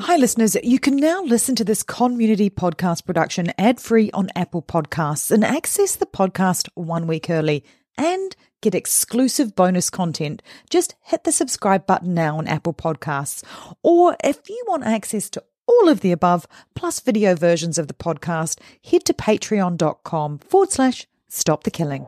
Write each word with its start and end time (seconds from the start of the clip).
Hi, 0.00 0.16
listeners. 0.16 0.56
You 0.62 0.78
can 0.78 0.96
now 0.96 1.22
listen 1.22 1.54
to 1.56 1.64
this 1.64 1.82
CONmunity 1.82 2.50
podcast 2.50 3.04
production 3.04 3.52
ad 3.58 3.80
free 3.80 4.10
on 4.12 4.30
Apple 4.36 4.62
Podcasts 4.62 5.30
and 5.30 5.44
access 5.44 5.96
the 5.96 6.06
podcast 6.06 6.68
one 6.74 7.06
week 7.06 7.28
early 7.28 7.64
and 7.96 8.34
get 8.62 8.74
exclusive 8.74 9.54
bonus 9.54 9.90
content. 9.90 10.40
Just 10.70 10.94
hit 11.02 11.24
the 11.24 11.32
subscribe 11.32 11.86
button 11.86 12.14
now 12.14 12.38
on 12.38 12.46
Apple 12.46 12.74
Podcasts. 12.74 13.42
Or 13.82 14.16
if 14.22 14.48
you 14.48 14.64
want 14.68 14.84
access 14.84 15.28
to 15.30 15.42
all 15.66 15.88
of 15.88 16.00
the 16.00 16.12
above, 16.12 16.46
plus 16.74 17.00
video 17.00 17.34
versions 17.34 17.76
of 17.76 17.88
the 17.88 17.94
podcast, 17.94 18.60
head 18.82 19.04
to 19.04 19.12
patreon.com 19.12 20.38
forward 20.38 20.70
slash 20.70 21.06
stop 21.28 21.64
the 21.64 21.70
killing. 21.70 22.06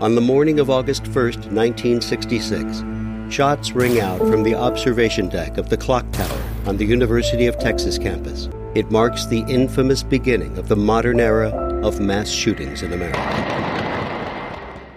On 0.00 0.14
the 0.14 0.20
morning 0.20 0.60
of 0.60 0.68
August 0.68 1.04
1st, 1.04 1.52
1966, 1.52 3.05
shots 3.32 3.72
ring 3.72 4.00
out 4.00 4.18
from 4.18 4.42
the 4.42 4.54
observation 4.54 5.28
deck 5.28 5.58
of 5.58 5.68
the 5.68 5.76
clock 5.76 6.10
tower 6.12 6.42
on 6.66 6.76
the 6.76 6.84
University 6.84 7.46
of 7.46 7.58
Texas 7.58 7.98
campus. 7.98 8.48
It 8.74 8.90
marks 8.90 9.26
the 9.26 9.40
infamous 9.48 10.02
beginning 10.02 10.58
of 10.58 10.68
the 10.68 10.76
modern 10.76 11.20
era 11.20 11.50
of 11.82 12.00
mass 12.00 12.28
shootings 12.28 12.82
in 12.82 12.92
America. 12.92 13.18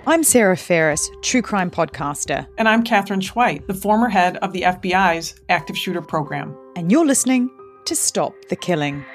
I'm 0.08 0.24
Sarah 0.24 0.58
Ferris, 0.58 1.10
true 1.22 1.42
crime 1.42 1.70
podcaster. 1.70 2.48
And 2.58 2.68
I'm 2.68 2.84
Katherine 2.84 3.22
Schweit, 3.22 3.68
the 3.68 3.74
former 3.74 4.10
head 4.10 4.38
of 4.38 4.54
the 4.54 4.64
FBI's 4.64 5.40
active 5.50 5.78
shooter 5.78 6.02
program. 6.02 6.58
And 6.76 6.92
you're 6.92 7.06
listening 7.06 7.50
to 7.86 7.96
Stop 7.96 8.34
the 8.50 8.56
Killing. 8.56 9.06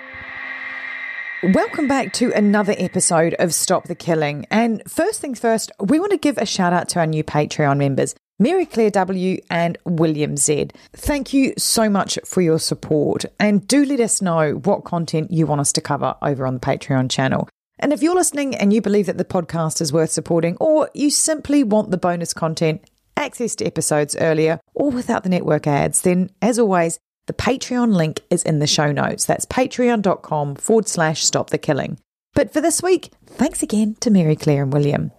Welcome 1.53 1.89
back 1.89 2.13
to 2.15 2.33
another 2.33 2.75
episode 2.79 3.35
of 3.39 3.53
Stop 3.53 3.85
the 3.85 3.95
Killing. 3.95 4.47
And 4.51 4.83
first 4.89 5.21
things 5.21 5.41
first, 5.41 5.71
we 5.79 5.99
want 5.99 6.13
to 6.13 6.19
give 6.19 6.39
a 6.39 6.47
shout 6.47 6.73
out 6.73 6.89
to 6.91 7.01
our 7.01 7.07
new 7.07 7.23
Patreon 7.23 7.77
members. 7.77 8.15
Mary 8.39 8.67
Claire 8.67 8.91
W. 8.91 9.41
and 9.49 9.79
William 9.85 10.37
Z. 10.37 10.71
Thank 10.93 11.33
you 11.33 11.55
so 11.57 11.89
much 11.89 12.19
for 12.25 12.41
your 12.41 12.59
support 12.59 13.25
and 13.39 13.67
do 13.69 13.85
let 13.85 14.01
us 14.01 14.21
know 14.21 14.55
what 14.55 14.85
content 14.85 15.31
you 15.31 15.47
want 15.47 15.61
us 15.61 15.73
to 15.73 15.81
cover 15.81 16.17
over 16.21 16.45
on 16.45 16.55
the 16.55 16.61
Patreon 16.61 17.09
channel. 17.11 17.49
And 17.79 17.93
if 17.93 18.03
you're 18.03 18.15
listening 18.15 18.55
and 18.57 18.73
you 18.73 18.81
believe 18.81 19.07
that 19.07 19.19
the 19.19 19.25
podcast 19.25 19.81
is 19.81 19.93
worth 19.93 20.11
supporting, 20.11 20.57
or 20.59 20.91
you 20.95 21.11
simply 21.11 21.63
want 21.63 21.91
the 21.93 21.97
bonus 21.97 22.35
content, 22.35 22.83
access 23.17 23.55
to 23.57 23.67
episodes 23.67 24.17
earlier, 24.17 24.59
or 24.75 24.91
without 24.91 25.23
the 25.23 25.29
network 25.29 25.67
ads, 25.67 26.01
then 26.01 26.31
as 26.43 26.59
always, 26.59 26.99
the 27.27 27.33
Patreon 27.33 27.95
link 27.95 28.21
is 28.31 28.43
in 28.43 28.59
the 28.59 28.67
show 28.67 28.91
notes. 28.91 29.27
That's 29.27 29.47
patreon.com 29.47 30.57
forward 30.57 30.89
slash 30.89 31.25
stop 31.25 31.51
the 31.51 31.59
killing. 31.59 31.99
But 32.35 32.53
for 32.53 32.61
this 32.61 32.83
week, 32.83 33.11
thanks 33.27 33.63
again 33.63 33.97
to 34.01 34.11
Mary 34.11 34.35
Claire 34.35 34.65
and 34.65 34.73
William. 34.73 35.13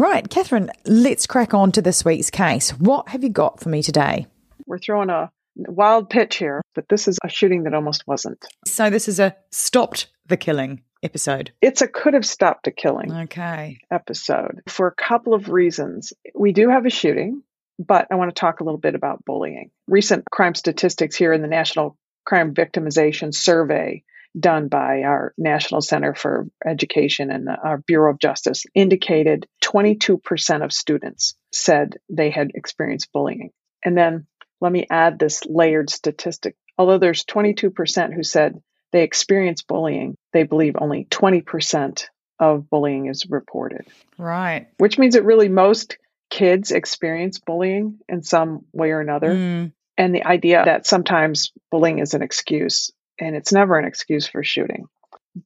Right, 0.00 0.30
Katherine, 0.30 0.70
let's 0.86 1.26
crack 1.26 1.52
on 1.52 1.72
to 1.72 1.82
this 1.82 2.06
week's 2.06 2.30
case. 2.30 2.70
What 2.70 3.10
have 3.10 3.22
you 3.22 3.28
got 3.28 3.60
for 3.60 3.68
me 3.68 3.82
today? 3.82 4.28
We're 4.66 4.78
throwing 4.78 5.10
a 5.10 5.30
wild 5.56 6.08
pitch 6.08 6.36
here, 6.36 6.62
but 6.74 6.88
this 6.88 7.06
is 7.06 7.18
a 7.22 7.28
shooting 7.28 7.64
that 7.64 7.74
almost 7.74 8.06
wasn't. 8.06 8.42
So, 8.66 8.88
this 8.88 9.08
is 9.08 9.20
a 9.20 9.36
stopped 9.50 10.06
the 10.26 10.38
killing 10.38 10.80
episode. 11.02 11.52
It's 11.60 11.82
a 11.82 11.86
could 11.86 12.14
have 12.14 12.24
stopped 12.24 12.66
a 12.66 12.70
killing 12.70 13.12
okay. 13.12 13.80
episode 13.90 14.62
for 14.66 14.86
a 14.86 14.94
couple 14.94 15.34
of 15.34 15.50
reasons. 15.50 16.14
We 16.34 16.52
do 16.52 16.70
have 16.70 16.86
a 16.86 16.90
shooting, 16.90 17.42
but 17.78 18.06
I 18.10 18.14
want 18.14 18.34
to 18.34 18.40
talk 18.40 18.60
a 18.60 18.64
little 18.64 18.80
bit 18.80 18.94
about 18.94 19.26
bullying. 19.26 19.70
Recent 19.86 20.24
crime 20.30 20.54
statistics 20.54 21.14
here 21.14 21.34
in 21.34 21.42
the 21.42 21.46
National 21.46 21.94
Crime 22.24 22.54
Victimization 22.54 23.34
Survey 23.34 24.04
done 24.38 24.68
by 24.68 25.02
our 25.02 25.34
National 25.36 25.80
Center 25.80 26.14
for 26.14 26.46
Education 26.64 27.30
and 27.30 27.48
our 27.48 27.78
Bureau 27.78 28.12
of 28.12 28.20
Justice 28.20 28.64
indicated 28.74 29.46
22% 29.64 30.64
of 30.64 30.72
students 30.72 31.34
said 31.52 31.96
they 32.08 32.30
had 32.30 32.52
experienced 32.54 33.12
bullying. 33.12 33.50
And 33.84 33.96
then 33.96 34.26
let 34.60 34.72
me 34.72 34.86
add 34.90 35.18
this 35.18 35.42
layered 35.46 35.90
statistic. 35.90 36.54
Although 36.78 36.98
there's 36.98 37.24
22% 37.24 38.14
who 38.14 38.22
said 38.22 38.60
they 38.92 39.02
experienced 39.02 39.66
bullying, 39.66 40.16
they 40.32 40.44
believe 40.44 40.76
only 40.78 41.06
20% 41.10 42.06
of 42.38 42.70
bullying 42.70 43.06
is 43.06 43.26
reported. 43.28 43.86
Right. 44.16 44.68
Which 44.78 44.98
means 44.98 45.14
that 45.14 45.24
really 45.24 45.48
most 45.48 45.98
kids 46.30 46.70
experience 46.70 47.38
bullying 47.38 47.98
in 48.08 48.22
some 48.22 48.64
way 48.72 48.90
or 48.90 49.00
another. 49.00 49.34
Mm. 49.34 49.72
And 49.98 50.14
the 50.14 50.24
idea 50.24 50.62
that 50.64 50.86
sometimes 50.86 51.52
bullying 51.70 51.98
is 51.98 52.14
an 52.14 52.22
excuse 52.22 52.90
and 53.20 53.36
it's 53.36 53.52
never 53.52 53.78
an 53.78 53.84
excuse 53.84 54.26
for 54.26 54.42
shooting. 54.42 54.86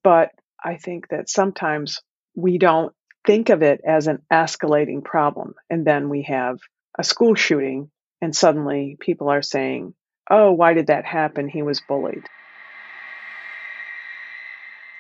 But 0.03 0.31
I 0.63 0.77
think 0.77 1.09
that 1.09 1.29
sometimes 1.29 2.01
we 2.35 2.59
don't 2.59 2.95
think 3.27 3.51
of 3.51 3.63
it 3.63 3.81
as 3.87 4.07
an 4.07 4.23
escalating 4.33 5.05
problem. 5.05 5.55
And 5.69 5.87
then 5.87 6.09
we 6.09 6.23
have 6.23 6.59
a 6.99 7.05
school 7.05 7.35
shooting, 7.35 7.91
and 8.21 8.35
suddenly 8.35 8.97
people 8.99 9.29
are 9.29 9.43
saying, 9.43 9.95
oh, 10.31 10.53
why 10.53 10.75
did 10.75 10.87
that 10.87 11.05
happen? 11.05 11.49
He 11.49 11.63
was 11.63 11.83
bullied. 11.87 12.25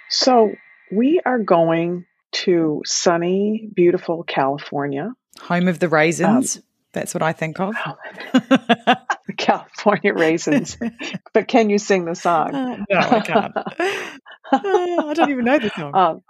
So 0.09 0.55
we 0.93 1.21
are 1.25 1.39
going 1.39 2.07
to 2.33 2.83
sunny, 2.84 3.69
beautiful 3.75 4.23
California. 4.25 5.13
Home 5.43 5.69
of 5.69 5.79
the 5.79 5.89
raisins. 5.89 6.57
Um, 6.57 6.63
That's 6.93 7.15
what 7.15 7.23
I 7.23 7.33
think 7.33 7.59
of. 7.59 7.75
California 9.39 10.15
raisins. 10.15 10.77
but 11.34 11.49
can 11.49 11.71
you 11.71 11.78
sing 11.78 12.05
the 12.05 12.15
song? 12.15 12.55
Uh, 12.55 12.77
no, 12.91 12.99
I 12.99 13.21
can't. 13.21 13.56
uh, 13.56 13.62
I 14.53 15.15
don't 15.15 15.31
even 15.31 15.45
know 15.45 15.59
the 15.59 15.71
song. 15.71 15.95
Um, 15.95 16.22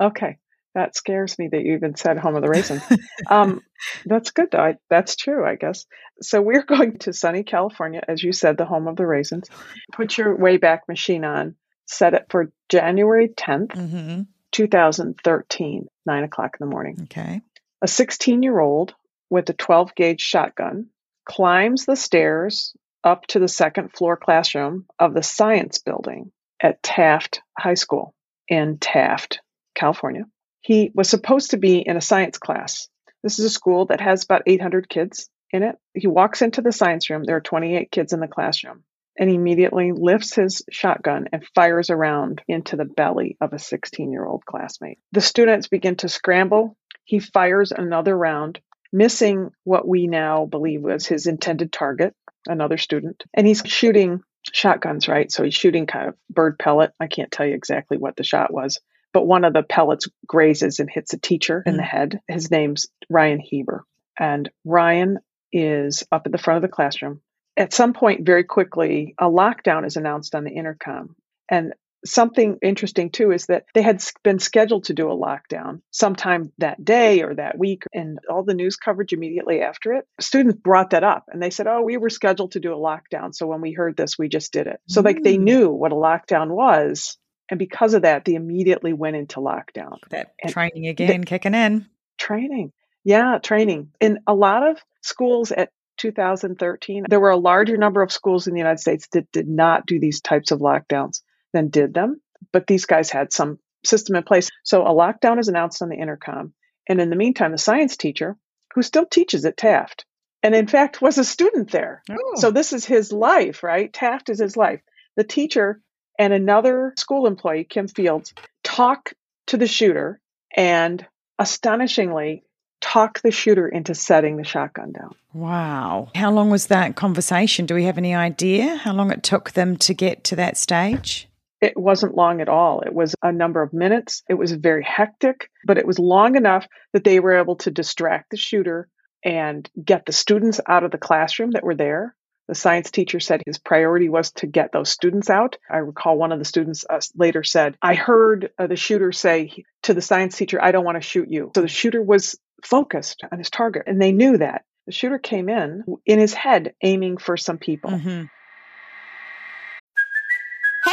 okay. 0.00 0.38
That 0.74 0.96
scares 0.96 1.38
me 1.38 1.48
that 1.52 1.62
you 1.62 1.74
even 1.74 1.96
said 1.96 2.16
home 2.16 2.34
of 2.34 2.42
the 2.42 2.48
raisins. 2.48 2.82
um, 3.28 3.60
that's 4.06 4.30
good, 4.30 4.48
though. 4.50 4.58
I, 4.58 4.76
that's 4.88 5.16
true, 5.16 5.46
I 5.46 5.56
guess. 5.56 5.84
So 6.22 6.40
we're 6.40 6.64
going 6.64 6.98
to 7.00 7.12
sunny 7.12 7.42
California, 7.42 8.02
as 8.08 8.22
you 8.22 8.32
said, 8.32 8.56
the 8.56 8.64
home 8.64 8.88
of 8.88 8.96
the 8.96 9.06
raisins. 9.06 9.48
Put 9.92 10.16
your 10.16 10.36
Wayback 10.36 10.80
Machine 10.88 11.24
on. 11.24 11.56
Set 11.86 12.14
it 12.14 12.26
for 12.30 12.50
January 12.70 13.28
10th, 13.28 13.72
mm-hmm. 13.72 14.22
2013, 14.52 15.86
9 16.06 16.24
o'clock 16.24 16.56
in 16.58 16.66
the 16.66 16.72
morning. 16.72 16.96
Okay. 17.02 17.42
A 17.82 17.88
16 17.88 18.42
year 18.42 18.58
old 18.58 18.94
with 19.28 19.50
a 19.50 19.52
12 19.52 19.94
gauge 19.94 20.20
shotgun 20.20 20.86
climbs 21.24 21.84
the 21.84 21.96
stairs 21.96 22.74
up 23.04 23.26
to 23.28 23.38
the 23.38 23.48
second 23.48 23.92
floor 23.92 24.16
classroom 24.16 24.86
of 24.98 25.14
the 25.14 25.22
science 25.22 25.78
building 25.78 26.32
at 26.60 26.82
Taft 26.82 27.40
High 27.58 27.74
School 27.74 28.14
in 28.48 28.78
Taft, 28.78 29.40
California. 29.74 30.24
He 30.60 30.92
was 30.94 31.08
supposed 31.08 31.50
to 31.50 31.56
be 31.56 31.78
in 31.78 31.96
a 31.96 32.00
science 32.00 32.38
class. 32.38 32.88
This 33.22 33.38
is 33.38 33.44
a 33.46 33.50
school 33.50 33.86
that 33.86 34.00
has 34.00 34.24
about 34.24 34.42
800 34.46 34.88
kids 34.88 35.28
in 35.50 35.62
it. 35.62 35.76
He 35.94 36.06
walks 36.06 36.42
into 36.42 36.62
the 36.62 36.72
science 36.72 37.10
room. 37.10 37.24
There 37.24 37.36
are 37.36 37.40
28 37.40 37.90
kids 37.90 38.12
in 38.12 38.20
the 38.20 38.28
classroom. 38.28 38.84
And 39.18 39.28
he 39.28 39.36
immediately 39.36 39.92
lifts 39.92 40.34
his 40.34 40.62
shotgun 40.70 41.28
and 41.32 41.46
fires 41.54 41.90
around 41.90 42.42
into 42.48 42.76
the 42.76 42.86
belly 42.86 43.36
of 43.40 43.52
a 43.52 43.58
16 43.58 44.10
year 44.10 44.24
old 44.24 44.46
classmate. 44.46 44.98
The 45.12 45.20
students 45.20 45.68
begin 45.68 45.96
to 45.96 46.08
scramble. 46.08 46.76
He 47.04 47.18
fires 47.18 47.72
another 47.72 48.16
round 48.16 48.60
missing 48.92 49.50
what 49.64 49.86
we 49.86 50.06
now 50.06 50.44
believe 50.44 50.82
was 50.82 51.06
his 51.06 51.26
intended 51.26 51.72
target, 51.72 52.14
another 52.46 52.78
student. 52.78 53.24
And 53.34 53.46
he's 53.46 53.62
shooting 53.64 54.22
shotguns, 54.52 55.08
right? 55.08 55.30
So 55.30 55.44
he's 55.44 55.54
shooting 55.54 55.86
kind 55.86 56.08
of 56.08 56.14
bird 56.28 56.58
pellet. 56.58 56.92
I 57.00 57.06
can't 57.06 57.30
tell 57.30 57.46
you 57.46 57.54
exactly 57.54 57.96
what 57.96 58.16
the 58.16 58.24
shot 58.24 58.52
was, 58.52 58.80
but 59.12 59.26
one 59.26 59.44
of 59.44 59.52
the 59.52 59.62
pellets 59.62 60.08
grazes 60.26 60.80
and 60.80 60.90
hits 60.90 61.14
a 61.14 61.18
teacher 61.18 61.62
in 61.64 61.76
the 61.76 61.82
mm. 61.82 61.88
head. 61.88 62.20
His 62.28 62.50
name's 62.50 62.88
Ryan 63.08 63.40
Heber. 63.40 63.84
And 64.18 64.50
Ryan 64.64 65.18
is 65.52 66.04
up 66.12 66.22
at 66.26 66.32
the 66.32 66.38
front 66.38 66.56
of 66.56 66.62
the 66.62 66.74
classroom. 66.74 67.20
At 67.56 67.72
some 67.72 67.92
point, 67.92 68.24
very 68.24 68.44
quickly, 68.44 69.14
a 69.18 69.26
lockdown 69.26 69.86
is 69.86 69.96
announced 69.96 70.34
on 70.34 70.44
the 70.44 70.50
intercom. 70.50 71.16
And 71.50 71.74
something 72.04 72.58
interesting 72.62 73.10
too 73.10 73.30
is 73.32 73.46
that 73.46 73.64
they 73.74 73.82
had 73.82 74.02
been 74.22 74.38
scheduled 74.38 74.84
to 74.84 74.94
do 74.94 75.10
a 75.10 75.16
lockdown 75.16 75.80
sometime 75.90 76.52
that 76.58 76.84
day 76.84 77.22
or 77.22 77.34
that 77.34 77.58
week 77.58 77.84
and 77.92 78.18
all 78.30 78.42
the 78.42 78.54
news 78.54 78.76
coverage 78.76 79.12
immediately 79.12 79.60
after 79.60 79.92
it. 79.94 80.06
Students 80.20 80.58
brought 80.58 80.90
that 80.90 81.04
up 81.04 81.26
and 81.28 81.42
they 81.42 81.50
said 81.50 81.66
oh 81.66 81.82
we 81.82 81.96
were 81.96 82.10
scheduled 82.10 82.52
to 82.52 82.60
do 82.60 82.72
a 82.72 82.76
lockdown 82.76 83.34
so 83.34 83.46
when 83.46 83.60
we 83.60 83.72
heard 83.72 83.96
this 83.96 84.18
we 84.18 84.28
just 84.28 84.52
did 84.52 84.66
it. 84.66 84.80
So 84.88 85.00
mm. 85.00 85.04
like 85.04 85.22
they 85.22 85.36
mm. 85.36 85.42
knew 85.42 85.70
what 85.70 85.92
a 85.92 85.96
lockdown 85.96 86.48
was 86.48 87.18
and 87.48 87.58
because 87.58 87.94
of 87.94 88.02
that 88.02 88.24
they 88.24 88.34
immediately 88.34 88.92
went 88.92 89.16
into 89.16 89.40
lockdown. 89.40 89.98
That 90.10 90.34
and 90.42 90.52
training 90.52 90.88
again 90.88 91.20
the, 91.20 91.26
kicking 91.26 91.54
in. 91.54 91.86
Training. 92.18 92.72
Yeah 93.04 93.38
training. 93.38 93.90
In 94.00 94.18
a 94.26 94.34
lot 94.34 94.68
of 94.68 94.78
schools 95.02 95.52
at 95.52 95.70
2013 95.98 97.04
there 97.08 97.20
were 97.20 97.30
a 97.30 97.36
larger 97.36 97.76
number 97.76 98.02
of 98.02 98.10
schools 98.10 98.46
in 98.46 98.54
the 98.54 98.58
united 98.58 98.80
states 98.80 99.06
that 99.12 99.30
did 99.30 99.46
not 99.46 99.86
do 99.86 100.00
these 100.00 100.22
types 100.22 100.50
of 100.50 100.58
lockdowns 100.58 101.20
than 101.52 101.68
did 101.68 101.94
them. 101.94 102.20
But 102.52 102.66
these 102.66 102.86
guys 102.86 103.10
had 103.10 103.32
some 103.32 103.58
system 103.84 104.16
in 104.16 104.22
place. 104.22 104.50
So 104.62 104.82
a 104.82 104.90
lockdown 104.90 105.38
is 105.38 105.48
announced 105.48 105.82
on 105.82 105.88
the 105.88 105.96
intercom. 105.96 106.52
And 106.88 107.00
in 107.00 107.10
the 107.10 107.16
meantime, 107.16 107.52
the 107.52 107.58
science 107.58 107.96
teacher, 107.96 108.36
who 108.74 108.82
still 108.82 109.06
teaches 109.06 109.44
at 109.44 109.56
Taft, 109.56 110.04
and 110.42 110.54
in 110.54 110.66
fact 110.66 111.00
was 111.00 111.18
a 111.18 111.24
student 111.24 111.70
there. 111.70 112.02
Oh. 112.10 112.34
So 112.36 112.50
this 112.50 112.72
is 112.72 112.84
his 112.84 113.12
life, 113.12 113.62
right? 113.62 113.92
Taft 113.92 114.28
is 114.28 114.40
his 114.40 114.56
life. 114.56 114.80
The 115.16 115.24
teacher 115.24 115.80
and 116.18 116.32
another 116.32 116.94
school 116.96 117.26
employee, 117.26 117.64
Kim 117.64 117.88
Fields, 117.88 118.34
talk 118.64 119.12
to 119.46 119.56
the 119.56 119.66
shooter 119.66 120.20
and 120.56 121.06
astonishingly 121.38 122.44
talk 122.80 123.20
the 123.22 123.30
shooter 123.30 123.68
into 123.68 123.94
setting 123.94 124.36
the 124.36 124.44
shotgun 124.44 124.92
down. 124.92 125.14
Wow. 125.32 126.10
How 126.14 126.32
long 126.32 126.50
was 126.50 126.66
that 126.66 126.96
conversation? 126.96 127.64
Do 127.64 127.74
we 127.74 127.84
have 127.84 127.96
any 127.96 128.14
idea 128.14 128.76
how 128.76 128.92
long 128.92 129.10
it 129.12 129.22
took 129.22 129.52
them 129.52 129.76
to 129.78 129.94
get 129.94 130.24
to 130.24 130.36
that 130.36 130.56
stage? 130.56 131.28
It 131.62 131.76
wasn't 131.76 132.16
long 132.16 132.40
at 132.40 132.48
all. 132.48 132.80
It 132.80 132.92
was 132.92 133.14
a 133.22 133.32
number 133.32 133.62
of 133.62 133.72
minutes. 133.72 134.24
It 134.28 134.34
was 134.34 134.50
very 134.52 134.82
hectic, 134.82 135.48
but 135.64 135.78
it 135.78 135.86
was 135.86 135.98
long 135.98 136.34
enough 136.36 136.66
that 136.92 137.04
they 137.04 137.20
were 137.20 137.38
able 137.38 137.56
to 137.56 137.70
distract 137.70 138.30
the 138.30 138.36
shooter 138.36 138.88
and 139.24 139.70
get 139.82 140.04
the 140.04 140.12
students 140.12 140.60
out 140.68 140.82
of 140.82 140.90
the 140.90 140.98
classroom 140.98 141.52
that 141.52 141.62
were 141.62 141.76
there. 141.76 142.16
The 142.48 142.56
science 142.56 142.90
teacher 142.90 143.20
said 143.20 143.42
his 143.46 143.58
priority 143.58 144.08
was 144.08 144.32
to 144.32 144.48
get 144.48 144.72
those 144.72 144.90
students 144.90 145.30
out. 145.30 145.56
I 145.70 145.76
recall 145.78 146.18
one 146.18 146.32
of 146.32 146.40
the 146.40 146.44
students 146.44 146.84
uh, 146.90 147.00
later 147.14 147.44
said, 147.44 147.76
I 147.80 147.94
heard 147.94 148.50
uh, 148.58 148.66
the 148.66 148.74
shooter 148.74 149.12
say 149.12 149.64
to 149.84 149.94
the 149.94 150.02
science 150.02 150.36
teacher, 150.36 150.60
I 150.60 150.72
don't 150.72 150.84
want 150.84 151.00
to 151.00 151.08
shoot 151.08 151.30
you. 151.30 151.52
So 151.54 151.62
the 151.62 151.68
shooter 151.68 152.02
was 152.02 152.36
focused 152.64 153.22
on 153.30 153.38
his 153.38 153.50
target, 153.50 153.84
and 153.86 154.02
they 154.02 154.10
knew 154.10 154.38
that. 154.38 154.64
The 154.86 154.92
shooter 154.92 155.18
came 155.18 155.48
in 155.48 155.84
in 156.04 156.18
his 156.18 156.34
head 156.34 156.74
aiming 156.82 157.18
for 157.18 157.36
some 157.36 157.58
people. 157.58 157.92
Mm-hmm. 157.92 158.24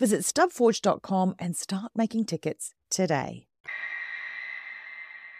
Visit 0.00 0.22
stubforge.com 0.22 1.34
and 1.38 1.54
start 1.54 1.92
making 1.94 2.24
tickets 2.24 2.72
today. 2.88 3.46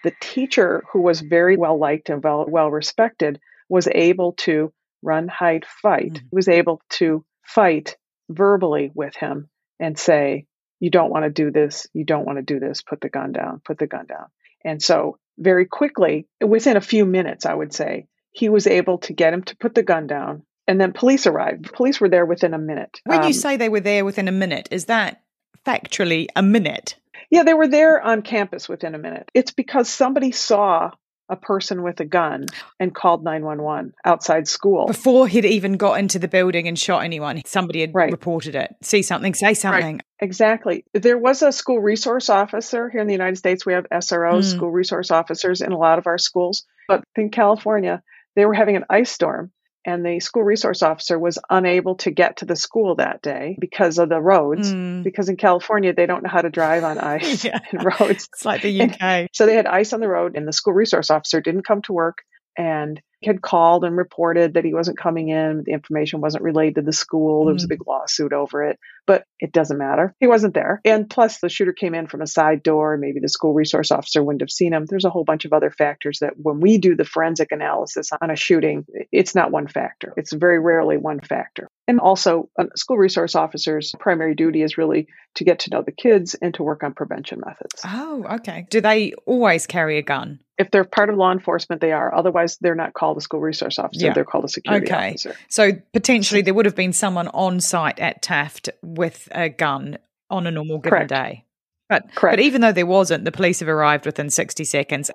The 0.05 0.13
teacher, 0.21 0.85
who 0.93 1.01
was 1.01 1.23
very 1.23 1.57
well 1.57 1.79
liked 1.79 2.11
and 2.11 2.23
well, 2.23 2.45
well 2.47 2.71
respected, 2.71 3.41
was 3.71 3.89
able 3.89 4.35
to 4.41 4.71
run, 5.03 5.29
hide, 5.29 5.65
fight, 5.65 6.13
mm-hmm. 6.13 6.27
was 6.31 6.47
able 6.47 6.83
to 6.91 7.25
fight 7.43 7.97
verbally 8.29 8.91
with 8.95 9.17
him 9.17 9.49
and 9.79 9.99
say, 9.99 10.45
You 10.79 10.91
don't 10.91 11.11
want 11.11 11.25
to 11.25 11.31
do 11.31 11.51
this. 11.51 11.87
You 11.95 12.05
don't 12.05 12.27
want 12.27 12.37
to 12.37 12.43
do 12.43 12.61
this. 12.61 12.83
Put 12.83 13.01
the 13.01 13.09
gun 13.09 13.33
down. 13.33 13.63
Put 13.65 13.79
the 13.79 13.87
gun 13.87 14.05
down. 14.05 14.27
And 14.63 14.83
so, 14.83 15.17
very 15.39 15.65
quickly, 15.65 16.27
within 16.39 16.77
a 16.77 16.83
few 16.83 17.07
minutes, 17.07 17.47
I 17.47 17.55
would 17.55 17.73
say, 17.73 18.09
he 18.31 18.51
was 18.51 18.67
able 18.67 18.99
to 18.99 19.15
get 19.15 19.33
him 19.33 19.43
to 19.45 19.57
put 19.57 19.75
the 19.75 19.83
gun 19.83 20.07
down. 20.07 20.43
And 20.71 20.81
then 20.81 20.93
police 20.93 21.27
arrived. 21.27 21.73
Police 21.73 22.01
were 22.01 22.09
there 22.09 22.25
within 22.25 22.55
a 22.55 22.59
minute. 22.59 23.01
When 23.03 23.23
um, 23.23 23.27
you 23.27 23.33
say 23.33 23.57
they 23.57 23.69
were 23.69 23.81
there 23.81 24.05
within 24.05 24.29
a 24.29 24.33
minute, 24.33 24.69
is 24.71 24.85
that 24.85 25.21
factually 25.67 26.29
a 26.37 26.45
minute? 26.45 26.95
Yeah, 27.29 27.43
they 27.43 27.55
were 27.55 27.67
there 27.67 28.01
on 28.01 28.23
campus 28.23 28.69
within 28.69 28.95
a 28.95 28.99
minute. 28.99 29.29
It's 29.35 29.51
because 29.51 29.89
somebody 29.89 30.31
saw 30.31 30.93
a 31.29 31.35
person 31.35 31.83
with 31.83 31.99
a 31.99 32.05
gun 32.05 32.47
and 32.79 32.95
called 32.95 33.25
911 33.25 33.95
outside 34.05 34.47
school. 34.47 34.87
Before 34.87 35.27
he'd 35.27 35.45
even 35.45 35.73
got 35.77 35.95
into 35.99 36.21
the 36.21 36.29
building 36.29 36.69
and 36.69 36.79
shot 36.79 37.03
anyone, 37.03 37.43
somebody 37.47 37.81
had 37.81 37.93
right. 37.93 38.13
reported 38.13 38.55
it. 38.55 38.73
See 38.81 39.03
something, 39.03 39.35
say 39.35 39.55
something. 39.55 39.97
Right. 39.97 40.05
Exactly. 40.21 40.85
There 40.95 41.19
was 41.19 41.43
a 41.43 41.51
school 41.51 41.81
resource 41.81 42.31
officer 42.31 42.89
here 42.89 43.01
in 43.01 43.09
the 43.09 43.13
United 43.13 43.39
States. 43.39 43.67
We 43.67 43.73
have 43.73 43.89
SROs, 43.91 44.45
mm. 44.45 44.55
school 44.55 44.71
resource 44.71 45.11
officers 45.11 45.63
in 45.63 45.73
a 45.73 45.79
lot 45.79 45.99
of 45.99 46.07
our 46.07 46.19
schools. 46.19 46.65
But 46.87 47.03
in 47.17 47.31
California, 47.31 48.05
they 48.37 48.47
were 48.47 48.55
having 48.55 48.77
an 48.77 48.85
ice 48.89 49.11
storm 49.11 49.51
and 49.85 50.05
the 50.05 50.21
school 50.21 50.43
resource 50.43 50.83
officer 50.83 51.19
was 51.19 51.39
unable 51.49 51.95
to 51.97 52.11
get 52.11 52.39
to 52.39 52.45
the 52.45 52.57
school 52.57 52.97
that 52.97 53.23
day 53.23 53.57
because 53.59 53.99
of 53.99 54.09
the 54.09 54.21
roads. 54.21 54.73
Mm. 54.73 55.03
Because 55.03 55.29
in 55.29 55.37
California, 55.37 55.95
they 55.95 56.07
don't 56.07 56.23
know 56.23 56.31
how 56.31 56.43
to 56.43 56.51
drive 56.51 56.85
on 56.85 56.99
ice 56.99 57.45
yeah. 57.45 57.61
and 57.71 57.85
roads. 57.85 58.29
It's 58.33 58.45
like 58.45 58.63
the 58.63 58.83
UK. 58.83 59.01
And 59.01 59.29
so 59.33 59.47
they 59.47 59.55
had 59.55 59.67
ice 59.67 59.93
on 59.93 60.01
the 60.01 60.09
road, 60.09 60.37
and 60.37 60.47
the 60.47 60.53
school 60.53 60.75
resource 60.75 61.11
officer 61.11 61.41
didn't 61.41 61.67
come 61.67 61.83
to 61.83 61.93
work. 61.93 62.19
And 62.59 63.01
had 63.23 63.43
called 63.43 63.85
and 63.85 63.97
reported 63.97 64.55
that 64.55 64.65
he 64.65 64.75
wasn't 64.75 64.99
coming 64.99 65.29
in. 65.29 65.63
The 65.65 65.73
information 65.73 66.21
wasn't 66.21 66.45
relayed 66.45 66.77
to 66.77 66.83
the 66.83 66.93
school. 66.93 67.45
There 67.45 67.55
was 67.55 67.65
a 67.65 67.67
mm. 67.67 67.71
big 67.71 67.87
lawsuit 67.87 68.33
over 68.33 68.65
it, 68.65 68.79
but 69.07 69.25
it 69.39 69.53
doesn't 69.53 69.79
matter. 69.79 70.15
He 70.21 70.27
wasn't 70.27 70.55
there. 70.55 70.81
And 70.85 71.09
plus, 71.09 71.39
the 71.39 71.49
shooter 71.49 71.73
came 71.73 71.95
in 71.95 72.07
from 72.07 72.23
a 72.23 72.27
side 72.27 72.63
door. 72.63 72.97
Maybe 72.97 73.21
the 73.21 73.29
school 73.29 73.53
resource 73.53 73.91
officer 73.91 74.23
wouldn't 74.23 74.43
have 74.43 74.51
seen 74.51 74.73
him. 74.73 74.87
There's 74.87 75.05
a 75.05 75.11
whole 75.11 75.25
bunch 75.25 75.45
of 75.45 75.53
other 75.53 75.71
factors 75.71 76.21
that 76.21 76.35
when 76.37 76.61
we 76.61 76.79
do 76.79 76.97
the 76.97 77.05
forensic 77.05 77.53
analysis 77.53 78.11
on 78.21 78.31
a 78.31 78.37
shooting, 78.37 78.87
it's 79.13 79.35
not 79.35 79.51
one 79.51 79.67
factor. 79.67 80.15
It's 80.17 80.33
very 80.33 80.59
rarely 80.59 80.97
one 80.97 81.21
factor. 81.21 81.69
And 81.89 82.01
also, 82.01 82.49
a 82.57 82.67
school 82.77 82.99
resource 82.99 83.35
officer's 83.35 83.93
primary 83.99 84.35
duty 84.35 84.63
is 84.63 84.79
really 84.79 85.09
to 85.35 85.45
get 85.45 85.61
to 85.61 85.71
know 85.71 85.83
the 85.83 85.93
kids 85.93 86.35
and 86.35 86.55
to 86.55 86.63
work 86.63 86.83
on 86.83 86.95
prevention 86.95 87.41
methods. 87.45 87.81
Oh, 87.85 88.25
okay. 88.37 88.67
Do 88.71 88.81
they 88.81 89.13
always 89.27 89.67
carry 89.67 89.99
a 89.99 90.03
gun? 90.03 90.41
If 90.59 90.71
they're 90.71 90.85
part 90.85 91.09
of 91.09 91.17
law 91.17 91.33
enforcement, 91.33 91.81
they 91.81 91.93
are. 91.93 92.15
Otherwise, 92.15 92.59
they're 92.61 92.75
not 92.75 92.93
called 92.93 93.10
a 93.17 93.21
school 93.21 93.41
resource 93.41 93.79
officer. 93.79 94.07
Yeah. 94.07 94.13
They're 94.13 94.25
called 94.25 94.45
a 94.45 94.49
security 94.49 94.87
okay. 94.87 95.11
officer. 95.11 95.37
So 95.49 95.73
potentially 95.93 96.43
there 96.43 96.55
would 96.55 96.67
have 96.67 96.77
been 96.77 96.93
someone 96.93 97.29
on 97.29 97.61
site 97.61 97.99
at 97.99 98.23
Taft 98.23 98.71
with 98.83 99.29
a 99.33 99.49
gun 99.49 99.99
on 100.29 100.47
a 100.47 100.51
normal 100.51 100.79
given 100.79 100.91
Correct. 100.91 101.09
day. 101.09 101.45
But, 101.89 102.15
Correct. 102.15 102.37
but 102.37 102.41
even 102.41 102.61
though 102.61 102.73
there 102.73 102.87
wasn't, 102.87 103.25
the 103.25 103.33
police 103.33 103.61
have 103.61 103.69
arrived 103.69 104.07
within 104.07 104.31
60 104.31 104.65
seconds. 104.65 105.11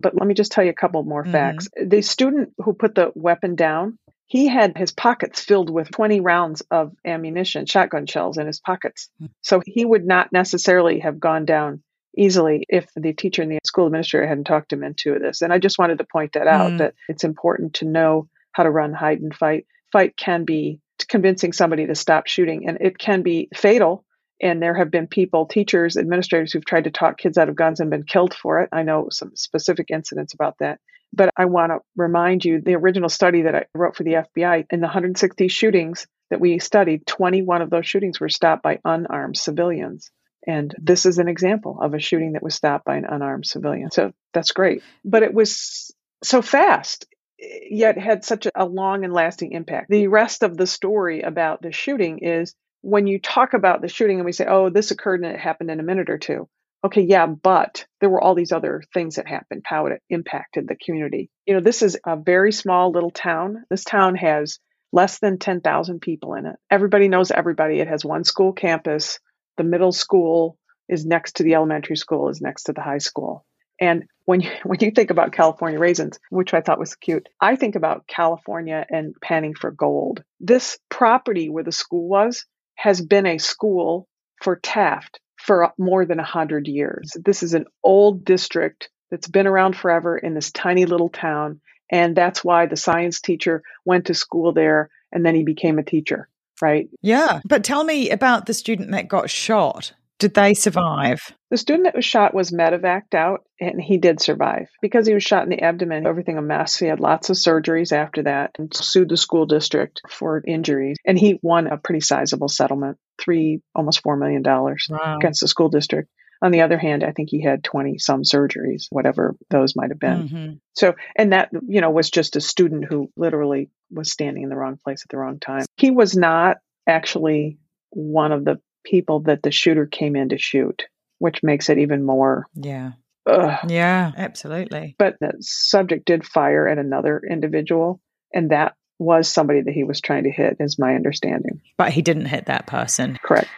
But 0.00 0.14
let 0.14 0.26
me 0.26 0.34
just 0.34 0.52
tell 0.52 0.64
you 0.64 0.70
a 0.70 0.74
couple 0.74 1.02
more 1.04 1.22
mm-hmm. 1.22 1.32
facts. 1.32 1.68
The 1.80 2.02
student 2.02 2.52
who 2.58 2.72
put 2.72 2.94
the 2.94 3.12
weapon 3.14 3.54
down, 3.54 3.98
he 4.26 4.46
had 4.46 4.76
his 4.76 4.92
pockets 4.92 5.40
filled 5.40 5.70
with 5.70 5.90
20 5.90 6.20
rounds 6.20 6.62
of 6.70 6.94
ammunition, 7.04 7.66
shotgun 7.66 8.06
shells 8.06 8.38
in 8.38 8.46
his 8.46 8.60
pockets. 8.60 9.08
Mm-hmm. 9.20 9.32
So 9.42 9.62
he 9.64 9.84
would 9.84 10.04
not 10.04 10.32
necessarily 10.32 11.00
have 11.00 11.18
gone 11.18 11.44
down 11.44 11.82
easily 12.18 12.64
if 12.68 12.86
the 12.96 13.12
teacher 13.12 13.42
and 13.42 13.52
the 13.52 13.58
school 13.64 13.86
administrator 13.86 14.26
hadn't 14.26 14.44
talked 14.44 14.72
him 14.72 14.82
into 14.82 15.18
this. 15.18 15.42
And 15.42 15.52
I 15.52 15.58
just 15.58 15.78
wanted 15.78 15.98
to 15.98 16.04
point 16.04 16.32
that 16.32 16.46
out 16.46 16.72
mm. 16.72 16.78
that 16.78 16.94
it's 17.08 17.24
important 17.24 17.74
to 17.74 17.86
know 17.86 18.28
how 18.52 18.64
to 18.64 18.70
run, 18.70 18.92
hide, 18.92 19.20
and 19.20 19.34
fight. 19.34 19.66
Fight 19.92 20.16
can 20.16 20.44
be 20.44 20.80
convincing 21.08 21.52
somebody 21.52 21.86
to 21.86 21.94
stop 21.94 22.26
shooting, 22.26 22.68
and 22.68 22.78
it 22.80 22.98
can 22.98 23.22
be 23.22 23.48
fatal. 23.54 24.04
And 24.40 24.62
there 24.62 24.74
have 24.74 24.90
been 24.90 25.06
people, 25.06 25.46
teachers, 25.46 25.96
administrators 25.96 26.52
who've 26.52 26.64
tried 26.64 26.84
to 26.84 26.90
talk 26.90 27.18
kids 27.18 27.38
out 27.38 27.48
of 27.48 27.56
guns 27.56 27.80
and 27.80 27.90
been 27.90 28.04
killed 28.04 28.34
for 28.34 28.60
it. 28.60 28.68
I 28.72 28.82
know 28.82 29.08
some 29.10 29.32
specific 29.34 29.86
incidents 29.90 30.34
about 30.34 30.56
that. 30.60 30.80
But 31.12 31.30
I 31.36 31.46
want 31.46 31.72
to 31.72 31.78
remind 31.96 32.44
you 32.44 32.60
the 32.60 32.74
original 32.74 33.08
study 33.08 33.42
that 33.42 33.54
I 33.54 33.64
wrote 33.74 33.96
for 33.96 34.04
the 34.04 34.24
FBI 34.36 34.66
in 34.70 34.80
the 34.80 34.86
160 34.86 35.48
shootings 35.48 36.06
that 36.30 36.40
we 36.40 36.58
studied, 36.58 37.06
21 37.06 37.62
of 37.62 37.70
those 37.70 37.86
shootings 37.86 38.20
were 38.20 38.28
stopped 38.28 38.62
by 38.62 38.78
unarmed 38.84 39.36
civilians. 39.36 40.10
And 40.46 40.74
this 40.78 41.04
is 41.04 41.18
an 41.18 41.28
example 41.28 41.78
of 41.80 41.94
a 41.94 41.98
shooting 41.98 42.32
that 42.32 42.42
was 42.42 42.54
stopped 42.54 42.84
by 42.84 42.96
an 42.96 43.04
unarmed 43.04 43.46
civilian. 43.46 43.90
So 43.90 44.12
that's 44.32 44.52
great. 44.52 44.82
But 45.04 45.22
it 45.22 45.34
was 45.34 45.94
so 46.22 46.42
fast, 46.42 47.06
yet 47.38 47.98
had 47.98 48.24
such 48.24 48.46
a 48.54 48.64
long 48.64 49.04
and 49.04 49.12
lasting 49.12 49.52
impact. 49.52 49.90
The 49.90 50.08
rest 50.08 50.42
of 50.42 50.56
the 50.56 50.66
story 50.66 51.22
about 51.22 51.62
the 51.62 51.72
shooting 51.72 52.20
is 52.22 52.54
when 52.80 53.06
you 53.06 53.18
talk 53.18 53.54
about 53.54 53.82
the 53.82 53.88
shooting 53.88 54.18
and 54.18 54.24
we 54.24 54.32
say, 54.32 54.46
oh, 54.48 54.70
this 54.70 54.90
occurred 54.90 55.22
and 55.22 55.34
it 55.34 55.40
happened 55.40 55.70
in 55.70 55.80
a 55.80 55.84
minute 55.84 56.10
or 56.10 56.18
two. 56.18 56.48
Okay, 56.84 57.02
yeah, 57.02 57.26
but 57.26 57.86
there 58.00 58.08
were 58.08 58.20
all 58.20 58.36
these 58.36 58.52
other 58.52 58.82
things 58.94 59.16
that 59.16 59.26
happened, 59.26 59.62
how 59.64 59.86
it 59.86 60.00
impacted 60.08 60.68
the 60.68 60.76
community. 60.76 61.28
You 61.44 61.54
know, 61.54 61.60
this 61.60 61.82
is 61.82 61.98
a 62.06 62.16
very 62.16 62.52
small 62.52 62.92
little 62.92 63.10
town. 63.10 63.64
This 63.68 63.82
town 63.82 64.14
has 64.14 64.60
less 64.92 65.18
than 65.18 65.38
10,000 65.38 66.00
people 66.00 66.34
in 66.34 66.46
it. 66.46 66.54
Everybody 66.70 67.08
knows 67.08 67.32
everybody. 67.32 67.80
It 67.80 67.88
has 67.88 68.04
one 68.04 68.22
school 68.22 68.52
campus. 68.52 69.18
The 69.58 69.64
middle 69.64 69.92
school 69.92 70.56
is 70.88 71.04
next 71.04 71.36
to 71.36 71.42
the 71.42 71.54
elementary 71.54 71.96
school, 71.96 72.30
is 72.30 72.40
next 72.40 72.64
to 72.64 72.72
the 72.72 72.80
high 72.80 72.98
school. 72.98 73.44
And 73.80 74.04
when 74.24 74.40
you, 74.40 74.50
when 74.64 74.78
you 74.80 74.90
think 74.90 75.10
about 75.10 75.32
California 75.32 75.78
raisins, 75.78 76.18
which 76.30 76.54
I 76.54 76.60
thought 76.60 76.78
was 76.78 76.94
cute, 76.94 77.28
I 77.40 77.56
think 77.56 77.76
about 77.76 78.06
California 78.06 78.86
and 78.88 79.14
panning 79.20 79.54
for 79.54 79.70
gold. 79.70 80.22
This 80.40 80.78
property 80.88 81.48
where 81.48 81.64
the 81.64 81.72
school 81.72 82.08
was 82.08 82.46
has 82.76 83.00
been 83.00 83.26
a 83.26 83.38
school 83.38 84.08
for 84.42 84.56
Taft 84.56 85.20
for 85.36 85.72
more 85.78 86.04
than 86.04 86.18
100 86.18 86.68
years. 86.68 87.16
This 87.24 87.42
is 87.42 87.54
an 87.54 87.66
old 87.82 88.24
district 88.24 88.88
that's 89.10 89.28
been 89.28 89.46
around 89.46 89.76
forever 89.76 90.16
in 90.16 90.34
this 90.34 90.52
tiny 90.52 90.84
little 90.84 91.08
town. 91.08 91.60
And 91.90 92.16
that's 92.16 92.44
why 92.44 92.66
the 92.66 92.76
science 92.76 93.20
teacher 93.20 93.62
went 93.84 94.06
to 94.06 94.14
school 94.14 94.52
there 94.52 94.90
and 95.10 95.24
then 95.24 95.34
he 95.34 95.42
became 95.42 95.78
a 95.78 95.82
teacher, 95.82 96.28
right? 96.62 96.88
Yeah. 97.02 97.40
But 97.44 97.64
tell 97.64 97.84
me 97.84 98.10
about 98.10 98.46
the 98.46 98.54
student 98.54 98.90
that 98.92 99.08
got 99.08 99.30
shot. 99.30 99.92
Did 100.18 100.34
they 100.34 100.52
survive? 100.54 101.20
The 101.50 101.56
student 101.56 101.84
that 101.84 101.94
was 101.94 102.04
shot 102.04 102.34
was 102.34 102.50
medevaced 102.50 103.14
out 103.14 103.44
and 103.60 103.80
he 103.80 103.98
did 103.98 104.20
survive. 104.20 104.68
Because 104.82 105.06
he 105.06 105.14
was 105.14 105.22
shot 105.22 105.44
in 105.44 105.48
the 105.48 105.62
abdomen, 105.62 106.06
everything 106.06 106.38
a 106.38 106.42
mess. 106.42 106.76
He 106.76 106.86
had 106.86 106.98
lots 106.98 107.30
of 107.30 107.36
surgeries 107.36 107.92
after 107.92 108.24
that 108.24 108.50
and 108.58 108.74
sued 108.74 109.10
the 109.10 109.16
school 109.16 109.46
district 109.46 110.00
for 110.08 110.42
injuries. 110.44 110.96
And 111.06 111.16
he 111.16 111.38
won 111.40 111.68
a 111.68 111.76
pretty 111.76 112.00
sizable 112.00 112.48
settlement, 112.48 112.98
three, 113.20 113.60
almost 113.76 114.02
$4 114.02 114.18
million 114.18 114.42
wow. 114.42 115.16
against 115.18 115.40
the 115.40 115.48
school 115.48 115.68
district. 115.68 116.10
On 116.40 116.52
the 116.52 116.60
other 116.60 116.78
hand, 116.78 117.02
I 117.02 117.12
think 117.12 117.30
he 117.30 117.42
had 117.42 117.64
20 117.64 117.98
some 117.98 118.22
surgeries, 118.22 118.86
whatever 118.90 119.34
those 119.50 119.74
might 119.74 119.90
have 119.90 119.98
been. 119.98 120.28
Mm-hmm. 120.28 120.52
So, 120.74 120.94
and 121.16 121.32
that, 121.32 121.50
you 121.66 121.80
know, 121.80 121.90
was 121.90 122.10
just 122.10 122.36
a 122.36 122.40
student 122.40 122.84
who 122.84 123.10
literally 123.16 123.70
was 123.90 124.12
standing 124.12 124.44
in 124.44 124.48
the 124.48 124.56
wrong 124.56 124.78
place 124.82 125.02
at 125.04 125.08
the 125.08 125.18
wrong 125.18 125.40
time. 125.40 125.64
He 125.76 125.90
was 125.90 126.16
not 126.16 126.58
actually 126.86 127.58
one 127.90 128.32
of 128.32 128.44
the 128.44 128.60
people 128.84 129.20
that 129.20 129.42
the 129.42 129.50
shooter 129.50 129.86
came 129.86 130.14
in 130.14 130.28
to 130.28 130.38
shoot, 130.38 130.84
which 131.18 131.42
makes 131.42 131.68
it 131.68 131.78
even 131.78 132.04
more. 132.04 132.46
Yeah. 132.54 132.92
Ugh. 133.26 133.58
Yeah, 133.68 134.12
absolutely. 134.16 134.94
But 134.98 135.16
the 135.20 135.32
subject 135.40 136.06
did 136.06 136.24
fire 136.24 136.68
at 136.68 136.78
another 136.78 137.20
individual, 137.28 138.00
and 138.32 138.50
that 138.50 138.74
was 138.98 139.28
somebody 139.28 139.62
that 139.62 139.74
he 139.74 139.84
was 139.84 140.00
trying 140.00 140.24
to 140.24 140.30
hit, 140.30 140.56
is 140.60 140.78
my 140.78 140.94
understanding. 140.94 141.60
But 141.76 141.92
he 141.92 142.02
didn't 142.02 142.26
hit 142.26 142.46
that 142.46 142.66
person. 142.66 143.18
Correct. 143.22 143.48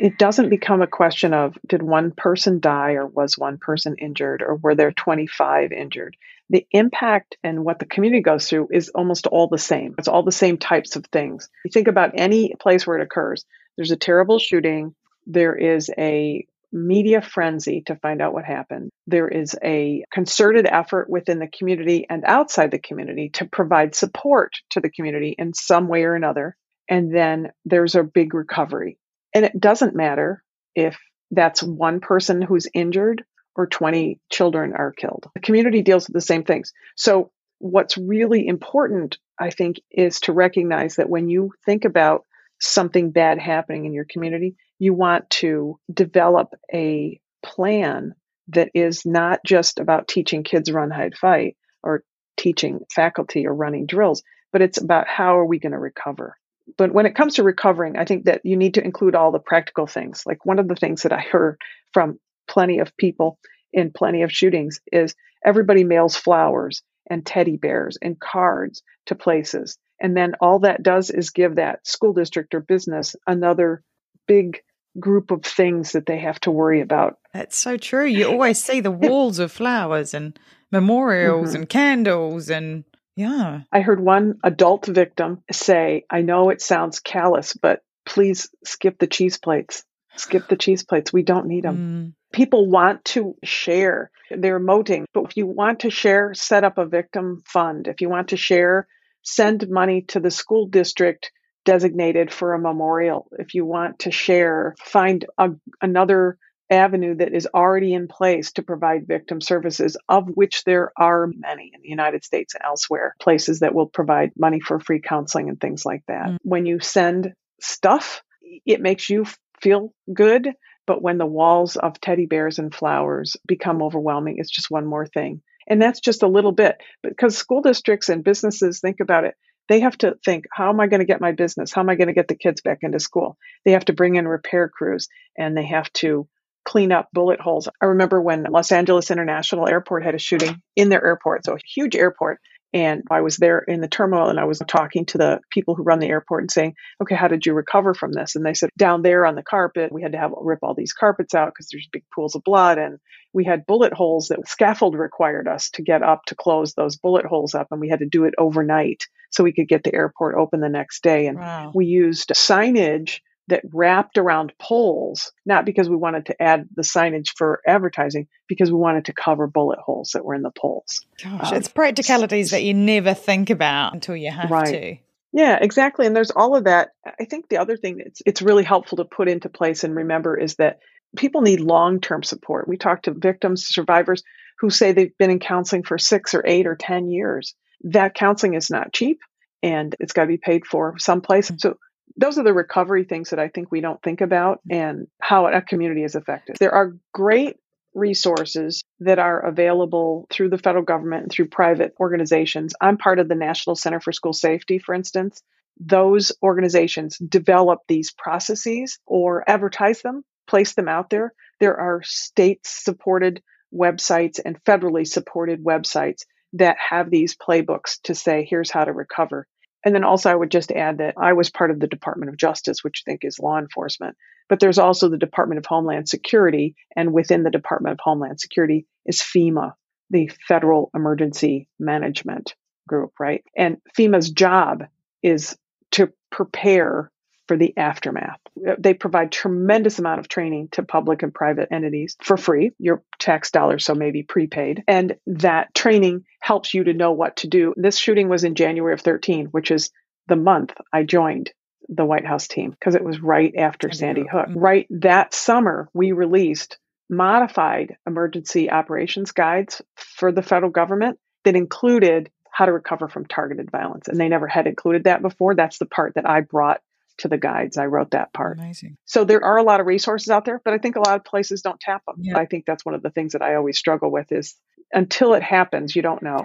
It 0.00 0.18
doesn't 0.18 0.48
become 0.48 0.82
a 0.82 0.86
question 0.86 1.34
of 1.34 1.56
did 1.66 1.82
one 1.82 2.10
person 2.10 2.58
die 2.60 2.92
or 2.92 3.06
was 3.06 3.36
one 3.36 3.58
person 3.58 3.96
injured 3.98 4.42
or 4.42 4.56
were 4.56 4.74
there 4.74 4.92
25 4.92 5.72
injured? 5.72 6.16
the 6.50 6.66
impact 6.72 7.36
and 7.44 7.64
what 7.64 7.78
the 7.78 7.86
community 7.86 8.22
goes 8.22 8.48
through 8.48 8.68
is 8.72 8.90
almost 8.90 9.28
all 9.28 9.46
the 9.46 9.56
same. 9.56 9.94
It's 9.98 10.08
all 10.08 10.24
the 10.24 10.32
same 10.32 10.58
types 10.58 10.96
of 10.96 11.06
things. 11.06 11.48
You 11.64 11.70
think 11.70 11.86
about 11.86 12.10
any 12.16 12.54
place 12.60 12.86
where 12.86 12.98
it 12.98 13.04
occurs. 13.04 13.44
There's 13.76 13.92
a 13.92 13.96
terrible 13.96 14.40
shooting. 14.40 14.94
There 15.26 15.54
is 15.54 15.90
a 15.96 16.44
media 16.72 17.22
frenzy 17.22 17.82
to 17.86 17.96
find 17.96 18.20
out 18.20 18.34
what 18.34 18.44
happened. 18.44 18.90
There 19.06 19.28
is 19.28 19.56
a 19.62 20.04
concerted 20.12 20.66
effort 20.66 21.08
within 21.08 21.38
the 21.38 21.48
community 21.48 22.06
and 22.10 22.24
outside 22.24 22.72
the 22.72 22.78
community 22.80 23.30
to 23.34 23.44
provide 23.44 23.94
support 23.94 24.54
to 24.70 24.80
the 24.80 24.90
community 24.90 25.34
in 25.38 25.54
some 25.54 25.86
way 25.86 26.02
or 26.02 26.16
another. 26.16 26.56
And 26.88 27.14
then 27.14 27.52
there's 27.64 27.94
a 27.94 28.02
big 28.02 28.34
recovery. 28.34 28.98
And 29.34 29.44
it 29.44 29.58
doesn't 29.58 29.94
matter 29.94 30.42
if 30.74 30.98
that's 31.30 31.62
one 31.62 32.00
person 32.00 32.42
who's 32.42 32.66
injured 32.74 33.24
or 33.56 33.66
20 33.66 34.20
children 34.30 34.72
are 34.74 34.92
killed. 34.92 35.26
The 35.34 35.40
community 35.40 35.82
deals 35.82 36.06
with 36.06 36.14
the 36.14 36.20
same 36.20 36.44
things. 36.44 36.72
So, 36.96 37.30
what's 37.58 37.98
really 37.98 38.46
important, 38.46 39.18
I 39.38 39.50
think, 39.50 39.80
is 39.90 40.20
to 40.20 40.32
recognize 40.32 40.96
that 40.96 41.10
when 41.10 41.28
you 41.28 41.52
think 41.66 41.84
about 41.84 42.24
something 42.58 43.10
bad 43.10 43.38
happening 43.38 43.84
in 43.84 43.92
your 43.92 44.06
community, 44.08 44.56
you 44.78 44.94
want 44.94 45.28
to 45.30 45.78
develop 45.92 46.54
a 46.72 47.20
plan 47.42 48.14
that 48.48 48.70
is 48.74 49.04
not 49.04 49.40
just 49.44 49.78
about 49.78 50.08
teaching 50.08 50.42
kids 50.42 50.70
run, 50.70 50.90
hide, 50.90 51.16
fight 51.16 51.56
or 51.82 52.02
teaching 52.36 52.80
faculty 52.94 53.46
or 53.46 53.54
running 53.54 53.86
drills, 53.86 54.22
but 54.52 54.62
it's 54.62 54.80
about 54.80 55.06
how 55.06 55.38
are 55.38 55.46
we 55.46 55.58
going 55.58 55.72
to 55.72 55.78
recover. 55.78 56.36
But 56.76 56.92
when 56.92 57.06
it 57.06 57.14
comes 57.14 57.34
to 57.34 57.42
recovering, 57.42 57.96
I 57.96 58.04
think 58.04 58.24
that 58.24 58.42
you 58.44 58.56
need 58.56 58.74
to 58.74 58.84
include 58.84 59.14
all 59.14 59.32
the 59.32 59.38
practical 59.38 59.86
things. 59.86 60.22
Like 60.26 60.44
one 60.44 60.58
of 60.58 60.68
the 60.68 60.74
things 60.74 61.02
that 61.02 61.12
I 61.12 61.20
heard 61.20 61.58
from 61.92 62.18
plenty 62.48 62.78
of 62.78 62.96
people 62.96 63.38
in 63.72 63.92
plenty 63.92 64.22
of 64.22 64.32
shootings 64.32 64.80
is 64.92 65.14
everybody 65.44 65.84
mails 65.84 66.16
flowers 66.16 66.82
and 67.08 67.24
teddy 67.24 67.56
bears 67.56 67.98
and 68.00 68.18
cards 68.18 68.82
to 69.06 69.14
places. 69.14 69.78
And 70.00 70.16
then 70.16 70.34
all 70.40 70.60
that 70.60 70.82
does 70.82 71.10
is 71.10 71.30
give 71.30 71.56
that 71.56 71.86
school 71.86 72.12
district 72.12 72.54
or 72.54 72.60
business 72.60 73.16
another 73.26 73.82
big 74.26 74.60
group 74.98 75.30
of 75.30 75.44
things 75.44 75.92
that 75.92 76.06
they 76.06 76.18
have 76.18 76.40
to 76.40 76.50
worry 76.50 76.80
about. 76.80 77.18
That's 77.32 77.56
so 77.56 77.76
true. 77.76 78.06
You 78.06 78.28
always 78.28 78.62
see 78.62 78.80
the 78.80 78.90
walls 78.90 79.38
of 79.38 79.52
flowers 79.52 80.14
and 80.14 80.38
memorials 80.72 81.50
mm-hmm. 81.50 81.56
and 81.56 81.68
candles 81.68 82.50
and 82.50 82.84
yeah. 83.16 83.62
I 83.72 83.80
heard 83.80 84.00
one 84.00 84.38
adult 84.42 84.86
victim 84.86 85.42
say, 85.50 86.04
I 86.10 86.22
know 86.22 86.50
it 86.50 86.62
sounds 86.62 87.00
callous, 87.00 87.54
but 87.54 87.82
please 88.06 88.50
skip 88.64 88.98
the 88.98 89.06
cheese 89.06 89.38
plates. 89.38 89.84
Skip 90.16 90.48
the 90.48 90.56
cheese 90.56 90.82
plates. 90.82 91.12
We 91.12 91.22
don't 91.22 91.46
need 91.46 91.64
them. 91.64 91.76
Mm 91.76 92.20
people 92.32 92.68
want 92.68 93.04
to 93.04 93.36
share. 93.44 94.10
They're 94.30 94.60
emoting. 94.60 95.04
But 95.12 95.24
if 95.24 95.36
you 95.36 95.46
want 95.46 95.80
to 95.80 95.90
share, 95.90 96.34
set 96.34 96.64
up 96.64 96.78
a 96.78 96.86
victim 96.86 97.42
fund. 97.46 97.88
If 97.88 98.00
you 98.00 98.08
want 98.08 98.28
to 98.28 98.36
share, 98.36 98.86
send 99.22 99.68
money 99.68 100.02
to 100.08 100.20
the 100.20 100.30
school 100.30 100.66
district 100.66 101.32
designated 101.64 102.32
for 102.32 102.54
a 102.54 102.58
memorial. 102.58 103.28
If 103.38 103.54
you 103.54 103.64
want 103.66 104.00
to 104.00 104.10
share, 104.10 104.74
find 104.80 105.24
a, 105.36 105.50
another 105.82 106.38
avenue 106.70 107.16
that 107.16 107.34
is 107.34 107.48
already 107.52 107.92
in 107.92 108.08
place 108.08 108.52
to 108.52 108.62
provide 108.62 109.06
victim 109.06 109.40
services, 109.40 109.96
of 110.08 110.28
which 110.28 110.64
there 110.64 110.92
are 110.96 111.26
many 111.26 111.72
in 111.74 111.82
the 111.82 111.88
United 111.88 112.24
States 112.24 112.54
and 112.54 112.62
elsewhere, 112.64 113.14
places 113.20 113.60
that 113.60 113.74
will 113.74 113.86
provide 113.86 114.30
money 114.38 114.60
for 114.60 114.80
free 114.80 115.00
counseling 115.00 115.48
and 115.48 115.60
things 115.60 115.84
like 115.84 116.02
that. 116.08 116.28
Mm. 116.28 116.36
When 116.42 116.66
you 116.66 116.80
send 116.80 117.32
stuff, 117.60 118.22
it 118.64 118.80
makes 118.80 119.10
you 119.10 119.26
feel 119.60 119.92
good 120.12 120.54
but 120.90 121.02
when 121.02 121.18
the 121.18 121.24
walls 121.24 121.76
of 121.76 122.00
teddy 122.00 122.26
bears 122.26 122.58
and 122.58 122.74
flowers 122.74 123.36
become 123.46 123.80
overwhelming, 123.80 124.38
it's 124.38 124.50
just 124.50 124.72
one 124.72 124.86
more 124.86 125.06
thing. 125.06 125.40
And 125.68 125.80
that's 125.80 126.00
just 126.00 126.24
a 126.24 126.28
little 126.28 126.50
bit 126.50 126.78
because 127.00 127.38
school 127.38 127.62
districts 127.62 128.08
and 128.08 128.24
businesses 128.24 128.80
think 128.80 128.96
about 128.98 129.22
it. 129.22 129.36
They 129.68 129.78
have 129.80 129.96
to 129.98 130.16
think, 130.24 130.46
how 130.52 130.68
am 130.68 130.80
I 130.80 130.88
going 130.88 130.98
to 130.98 131.06
get 131.06 131.20
my 131.20 131.30
business? 131.30 131.72
How 131.72 131.82
am 131.82 131.90
I 131.90 131.94
going 131.94 132.08
to 132.08 132.12
get 132.12 132.26
the 132.26 132.34
kids 132.34 132.60
back 132.60 132.78
into 132.82 132.98
school? 132.98 133.38
They 133.64 133.70
have 133.70 133.84
to 133.84 133.92
bring 133.92 134.16
in 134.16 134.26
repair 134.26 134.68
crews 134.68 135.06
and 135.38 135.56
they 135.56 135.66
have 135.66 135.92
to 135.92 136.26
clean 136.64 136.92
up 136.92 137.08
bullet 137.12 137.40
holes. 137.40 137.68
I 137.80 137.86
remember 137.86 138.20
when 138.20 138.44
Los 138.44 138.72
Angeles 138.72 139.10
International 139.10 139.68
Airport 139.68 140.04
had 140.04 140.14
a 140.14 140.18
shooting 140.18 140.60
in 140.76 140.88
their 140.88 141.04
airport, 141.04 141.44
so 141.44 141.54
a 141.54 141.58
huge 141.74 141.96
airport, 141.96 142.40
and 142.72 143.02
I 143.10 143.22
was 143.22 143.36
there 143.36 143.58
in 143.58 143.80
the 143.80 143.88
terminal 143.88 144.28
and 144.28 144.38
I 144.38 144.44
was 144.44 144.62
talking 144.66 145.04
to 145.06 145.18
the 145.18 145.40
people 145.50 145.74
who 145.74 145.82
run 145.82 145.98
the 145.98 146.08
airport 146.08 146.44
and 146.44 146.50
saying, 146.50 146.76
okay, 147.02 147.16
how 147.16 147.26
did 147.26 147.44
you 147.44 147.52
recover 147.52 147.94
from 147.94 148.12
this? 148.12 148.36
And 148.36 148.46
they 148.46 148.54
said, 148.54 148.70
down 148.76 149.02
there 149.02 149.26
on 149.26 149.34
the 149.34 149.42
carpet, 149.42 149.92
we 149.92 150.02
had 150.02 150.12
to 150.12 150.18
have 150.18 150.30
rip 150.40 150.60
all 150.62 150.74
these 150.74 150.92
carpets 150.92 151.34
out 151.34 151.52
because 151.52 151.68
there's 151.70 151.88
big 151.90 152.04
pools 152.14 152.36
of 152.36 152.44
blood. 152.44 152.78
And 152.78 152.98
we 153.32 153.44
had 153.44 153.66
bullet 153.66 153.92
holes 153.92 154.28
that 154.28 154.46
scaffold 154.46 154.94
required 154.94 155.48
us 155.48 155.70
to 155.70 155.82
get 155.82 156.04
up 156.04 156.24
to 156.26 156.36
close 156.36 156.74
those 156.74 156.96
bullet 156.96 157.26
holes 157.26 157.54
up. 157.56 157.68
And 157.72 157.80
we 157.80 157.88
had 157.88 158.00
to 158.00 158.06
do 158.06 158.24
it 158.24 158.34
overnight 158.38 159.08
so 159.30 159.42
we 159.42 159.52
could 159.52 159.68
get 159.68 159.82
the 159.82 159.94
airport 159.94 160.36
open 160.36 160.60
the 160.60 160.68
next 160.68 161.02
day. 161.02 161.26
And 161.26 161.38
wow. 161.38 161.72
we 161.74 161.86
used 161.86 162.30
signage 162.30 163.18
that 163.50 163.62
wrapped 163.72 164.18
around 164.18 164.52
poles, 164.58 165.32
not 165.44 165.64
because 165.64 165.88
we 165.88 165.96
wanted 165.96 166.26
to 166.26 166.42
add 166.42 166.68
the 166.74 166.82
signage 166.82 167.30
for 167.36 167.60
advertising, 167.66 168.26
because 168.48 168.72
we 168.72 168.78
wanted 168.78 169.04
to 169.04 169.12
cover 169.12 169.46
bullet 169.46 169.78
holes 169.78 170.12
that 170.14 170.24
were 170.24 170.34
in 170.34 170.42
the 170.42 170.50
poles. 170.50 171.04
Gosh, 171.22 171.52
um, 171.52 171.56
it's 171.56 171.68
practicalities 171.68 172.50
that 172.50 172.64
you 172.64 172.74
never 172.74 173.14
think 173.14 173.50
about 173.50 173.94
until 173.94 174.16
you 174.16 174.30
have 174.30 174.50
right. 174.50 174.66
to. 174.66 174.96
Yeah, 175.32 175.58
exactly. 175.60 176.06
And 176.06 176.16
there's 176.16 176.32
all 176.32 176.56
of 176.56 176.64
that. 176.64 176.90
I 177.06 177.24
think 177.24 177.48
the 177.48 177.58
other 177.58 177.76
thing 177.76 177.98
that's 177.98 178.22
it's 178.26 178.42
really 178.42 178.64
helpful 178.64 178.96
to 178.98 179.04
put 179.04 179.28
into 179.28 179.48
place 179.48 179.84
and 179.84 179.94
remember 179.94 180.36
is 180.36 180.56
that 180.56 180.80
people 181.16 181.42
need 181.42 181.60
long-term 181.60 182.22
support. 182.22 182.68
We 182.68 182.76
talk 182.76 183.02
to 183.02 183.12
victims, 183.12 183.66
survivors 183.66 184.22
who 184.58 184.70
say 184.70 184.92
they've 184.92 185.16
been 185.16 185.30
in 185.30 185.38
counseling 185.38 185.84
for 185.84 185.98
6 185.98 186.34
or 186.34 186.42
8 186.44 186.66
or 186.66 186.76
10 186.76 187.08
years. 187.10 187.54
That 187.84 188.14
counseling 188.14 188.54
is 188.54 188.70
not 188.70 188.92
cheap 188.92 189.20
and 189.62 189.94
it's 190.00 190.12
got 190.12 190.22
to 190.22 190.28
be 190.28 190.38
paid 190.38 190.66
for 190.66 190.98
someplace. 190.98 191.50
Mm-hmm. 191.50 191.58
So 191.58 191.78
those 192.16 192.38
are 192.38 192.44
the 192.44 192.52
recovery 192.52 193.04
things 193.04 193.30
that 193.30 193.38
I 193.38 193.48
think 193.48 193.70
we 193.70 193.80
don't 193.80 194.02
think 194.02 194.20
about 194.20 194.60
mm. 194.68 194.76
and 194.76 195.06
how 195.20 195.46
a 195.46 195.62
community 195.62 196.04
is 196.04 196.14
affected. 196.14 196.56
There 196.58 196.74
are 196.74 196.96
great 197.12 197.56
resources 197.94 198.84
that 199.00 199.18
are 199.18 199.40
available 199.40 200.26
through 200.30 200.50
the 200.50 200.58
federal 200.58 200.84
government 200.84 201.24
and 201.24 201.32
through 201.32 201.48
private 201.48 201.94
organizations. 201.98 202.72
I'm 202.80 202.98
part 202.98 203.18
of 203.18 203.28
the 203.28 203.34
National 203.34 203.74
Center 203.74 204.00
for 204.00 204.12
School 204.12 204.32
Safety, 204.32 204.78
for 204.78 204.94
instance. 204.94 205.42
Those 205.78 206.32
organizations 206.42 207.16
develop 207.18 207.80
these 207.88 208.12
processes 208.12 208.98
or 209.06 209.48
advertise 209.48 210.02
them, 210.02 210.22
place 210.46 210.74
them 210.74 210.88
out 210.88 211.10
there. 211.10 211.32
There 211.58 211.76
are 211.76 212.02
state 212.04 212.60
supported 212.64 213.42
websites 213.74 214.38
and 214.44 214.62
federally 214.64 215.06
supported 215.06 215.64
websites 215.64 216.22
that 216.54 216.76
have 216.90 217.10
these 217.10 217.36
playbooks 217.36 218.00
to 218.04 218.14
say, 218.14 218.46
here's 218.48 218.70
how 218.70 218.84
to 218.84 218.92
recover. 218.92 219.46
And 219.84 219.94
then 219.94 220.04
also, 220.04 220.30
I 220.30 220.34
would 220.34 220.50
just 220.50 220.72
add 220.72 220.98
that 220.98 221.14
I 221.16 221.32
was 221.32 221.50
part 221.50 221.70
of 221.70 221.80
the 221.80 221.86
Department 221.86 222.30
of 222.30 222.36
Justice, 222.36 222.84
which 222.84 223.02
I 223.06 223.10
think 223.10 223.24
is 223.24 223.38
law 223.38 223.58
enforcement. 223.58 224.16
But 224.48 224.60
there's 224.60 224.78
also 224.78 225.08
the 225.08 225.16
Department 225.16 225.58
of 225.58 225.66
Homeland 225.66 226.08
Security. 226.08 226.74
And 226.96 227.12
within 227.12 227.42
the 227.42 227.50
Department 227.50 227.94
of 227.94 228.00
Homeland 228.02 228.40
Security 228.40 228.86
is 229.06 229.20
FEMA, 229.20 229.72
the 230.10 230.30
Federal 230.48 230.90
Emergency 230.94 231.68
Management 231.78 232.54
Group, 232.88 233.12
right? 233.18 233.42
And 233.56 233.78
FEMA's 233.96 234.30
job 234.30 234.84
is 235.22 235.56
to 235.92 236.12
prepare 236.30 237.09
for 237.50 237.56
the 237.56 237.76
aftermath. 237.76 238.38
Uh, 238.64 238.76
they 238.78 238.94
provide 238.94 239.32
tremendous 239.32 239.98
amount 239.98 240.20
of 240.20 240.28
training 240.28 240.68
to 240.70 240.84
public 240.84 241.24
and 241.24 241.34
private 241.34 241.66
entities 241.72 242.16
for 242.22 242.36
free, 242.36 242.70
your 242.78 243.02
tax 243.18 243.50
dollars, 243.50 243.84
so 243.84 243.92
maybe 243.92 244.22
prepaid. 244.22 244.84
And 244.86 245.16
that 245.26 245.74
training 245.74 246.26
helps 246.40 246.72
you 246.72 246.84
to 246.84 246.92
know 246.92 247.10
what 247.10 247.38
to 247.38 247.48
do. 247.48 247.74
This 247.76 247.98
shooting 247.98 248.28
was 248.28 248.44
in 248.44 248.54
January 248.54 248.94
of 248.94 249.00
13, 249.00 249.46
which 249.46 249.72
is 249.72 249.90
the 250.28 250.36
month 250.36 250.74
I 250.92 251.02
joined 251.02 251.50
the 251.88 252.04
White 252.04 252.24
House 252.24 252.46
team 252.46 252.70
because 252.70 252.94
it 252.94 253.02
was 253.02 253.20
right 253.20 253.52
after 253.56 253.90
Sandy 253.90 254.28
Hook. 254.30 254.50
Mm. 254.50 254.54
Right 254.54 254.86
that 254.90 255.34
summer, 255.34 255.88
we 255.92 256.12
released 256.12 256.78
modified 257.08 257.96
emergency 258.06 258.70
operations 258.70 259.32
guides 259.32 259.82
for 259.96 260.30
the 260.30 260.42
federal 260.42 260.70
government 260.70 261.18
that 261.42 261.56
included 261.56 262.30
how 262.52 262.66
to 262.66 262.72
recover 262.72 263.08
from 263.08 263.26
targeted 263.26 263.72
violence. 263.72 264.06
And 264.06 264.20
they 264.20 264.28
never 264.28 264.46
had 264.46 264.68
included 264.68 265.04
that 265.04 265.20
before. 265.20 265.56
That's 265.56 265.78
the 265.78 265.86
part 265.86 266.14
that 266.14 266.28
I 266.28 266.42
brought 266.42 266.80
to 267.20 267.28
the 267.28 267.38
guides. 267.38 267.76
I 267.76 267.86
wrote 267.86 268.10
that 268.10 268.32
part. 268.32 268.58
Amazing. 268.58 268.96
So 269.04 269.24
there 269.24 269.44
are 269.44 269.56
a 269.56 269.62
lot 269.62 269.80
of 269.80 269.86
resources 269.86 270.28
out 270.28 270.44
there, 270.44 270.60
but 270.64 270.74
I 270.74 270.78
think 270.78 270.96
a 270.96 271.00
lot 271.00 271.16
of 271.16 271.24
places 271.24 271.62
don't 271.62 271.80
tap 271.80 272.04
them. 272.06 272.16
Yeah. 272.18 272.38
I 272.38 272.46
think 272.46 272.66
that's 272.66 272.84
one 272.84 272.94
of 272.94 273.02
the 273.02 273.10
things 273.10 273.32
that 273.32 273.42
I 273.42 273.54
always 273.54 273.78
struggle 273.78 274.10
with 274.10 274.32
is 274.32 274.56
until 274.92 275.34
it 275.34 275.42
happens, 275.42 275.94
you 275.94 276.02
don't 276.02 276.22
know. 276.22 276.44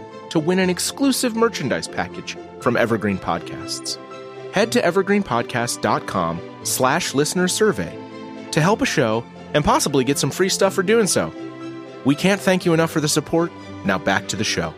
to 0.31 0.39
win 0.39 0.59
an 0.59 0.69
exclusive 0.69 1.35
merchandise 1.35 1.87
package 1.87 2.35
from 2.59 2.75
Evergreen 2.75 3.17
Podcasts. 3.17 3.97
Head 4.53 4.71
to 4.73 4.81
evergreenpodcast.com 4.81 6.41
slash 6.63 7.13
listener 7.13 7.47
survey 7.47 7.97
to 8.51 8.61
help 8.61 8.81
a 8.81 8.85
show 8.85 9.23
and 9.53 9.63
possibly 9.63 10.03
get 10.03 10.17
some 10.17 10.31
free 10.31 10.49
stuff 10.49 10.73
for 10.73 10.83
doing 10.83 11.07
so. 11.07 11.31
We 12.05 12.15
can't 12.15 12.41
thank 12.41 12.65
you 12.65 12.73
enough 12.73 12.91
for 12.91 12.99
the 12.99 13.07
support. 13.07 13.51
Now 13.85 13.97
back 13.97 14.27
to 14.29 14.35
the 14.35 14.43
show. 14.43 14.73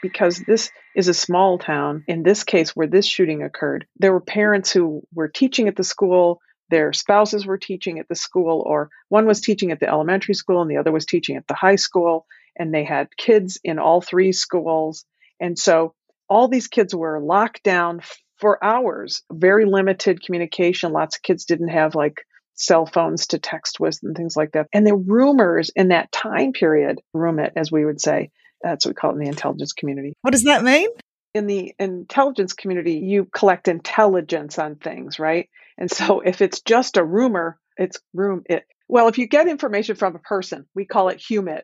because 0.00 0.38
this 0.38 0.70
is 0.94 1.08
a 1.08 1.14
small 1.14 1.58
town. 1.58 2.04
In 2.06 2.22
this 2.22 2.44
case, 2.44 2.74
where 2.74 2.86
this 2.86 3.06
shooting 3.06 3.42
occurred, 3.42 3.86
there 3.98 4.12
were 4.12 4.20
parents 4.20 4.70
who 4.70 5.02
were 5.12 5.28
teaching 5.28 5.68
at 5.68 5.76
the 5.76 5.84
school, 5.84 6.40
their 6.70 6.92
spouses 6.92 7.46
were 7.46 7.58
teaching 7.58 7.98
at 7.98 8.08
the 8.08 8.14
school, 8.14 8.62
or 8.66 8.90
one 9.08 9.26
was 9.26 9.40
teaching 9.40 9.72
at 9.72 9.80
the 9.80 9.88
elementary 9.88 10.34
school 10.34 10.62
and 10.62 10.70
the 10.70 10.76
other 10.76 10.92
was 10.92 11.06
teaching 11.06 11.36
at 11.36 11.46
the 11.46 11.54
high 11.54 11.76
school, 11.76 12.26
and 12.58 12.74
they 12.74 12.84
had 12.84 13.16
kids 13.16 13.58
in 13.64 13.78
all 13.78 14.00
three 14.00 14.32
schools. 14.32 15.04
And 15.40 15.58
so 15.58 15.94
all 16.28 16.48
these 16.48 16.68
kids 16.68 16.94
were 16.94 17.20
locked 17.20 17.62
down 17.62 18.00
for 18.36 18.62
hours, 18.64 19.22
very 19.32 19.64
limited 19.64 20.22
communication. 20.22 20.92
Lots 20.92 21.16
of 21.16 21.22
kids 21.22 21.44
didn't 21.44 21.68
have 21.68 21.94
like 21.94 22.22
cell 22.54 22.86
phones 22.86 23.28
to 23.28 23.38
text 23.38 23.80
with 23.80 23.98
and 24.02 24.16
things 24.16 24.36
like 24.36 24.52
that. 24.52 24.66
And 24.72 24.86
the 24.86 24.94
rumors 24.94 25.70
in 25.74 25.88
that 25.88 26.12
time 26.12 26.52
period, 26.52 27.00
room 27.14 27.38
it, 27.38 27.52
as 27.56 27.72
we 27.72 27.84
would 27.84 28.00
say, 28.00 28.30
that's 28.62 28.84
what 28.84 28.90
we 28.90 28.94
call 28.94 29.10
it 29.10 29.14
in 29.14 29.20
the 29.20 29.28
intelligence 29.28 29.72
community. 29.72 30.14
What 30.22 30.32
does 30.32 30.44
that 30.44 30.64
mean? 30.64 30.88
In 31.34 31.46
the 31.46 31.74
intelligence 31.78 32.52
community, 32.52 32.94
you 32.94 33.26
collect 33.26 33.68
intelligence 33.68 34.58
on 34.58 34.76
things, 34.76 35.18
right? 35.18 35.48
And 35.78 35.90
so 35.90 36.20
if 36.20 36.42
it's 36.42 36.60
just 36.60 36.96
a 36.96 37.04
rumor, 37.04 37.58
it's 37.76 37.98
room 38.12 38.42
it. 38.46 38.64
Well, 38.88 39.08
if 39.08 39.18
you 39.18 39.28
get 39.28 39.48
information 39.48 39.96
from 39.96 40.16
a 40.16 40.20
person, 40.20 40.66
we 40.74 40.84
call 40.84 41.08
it 41.08 41.20
HUMINT, 41.20 41.62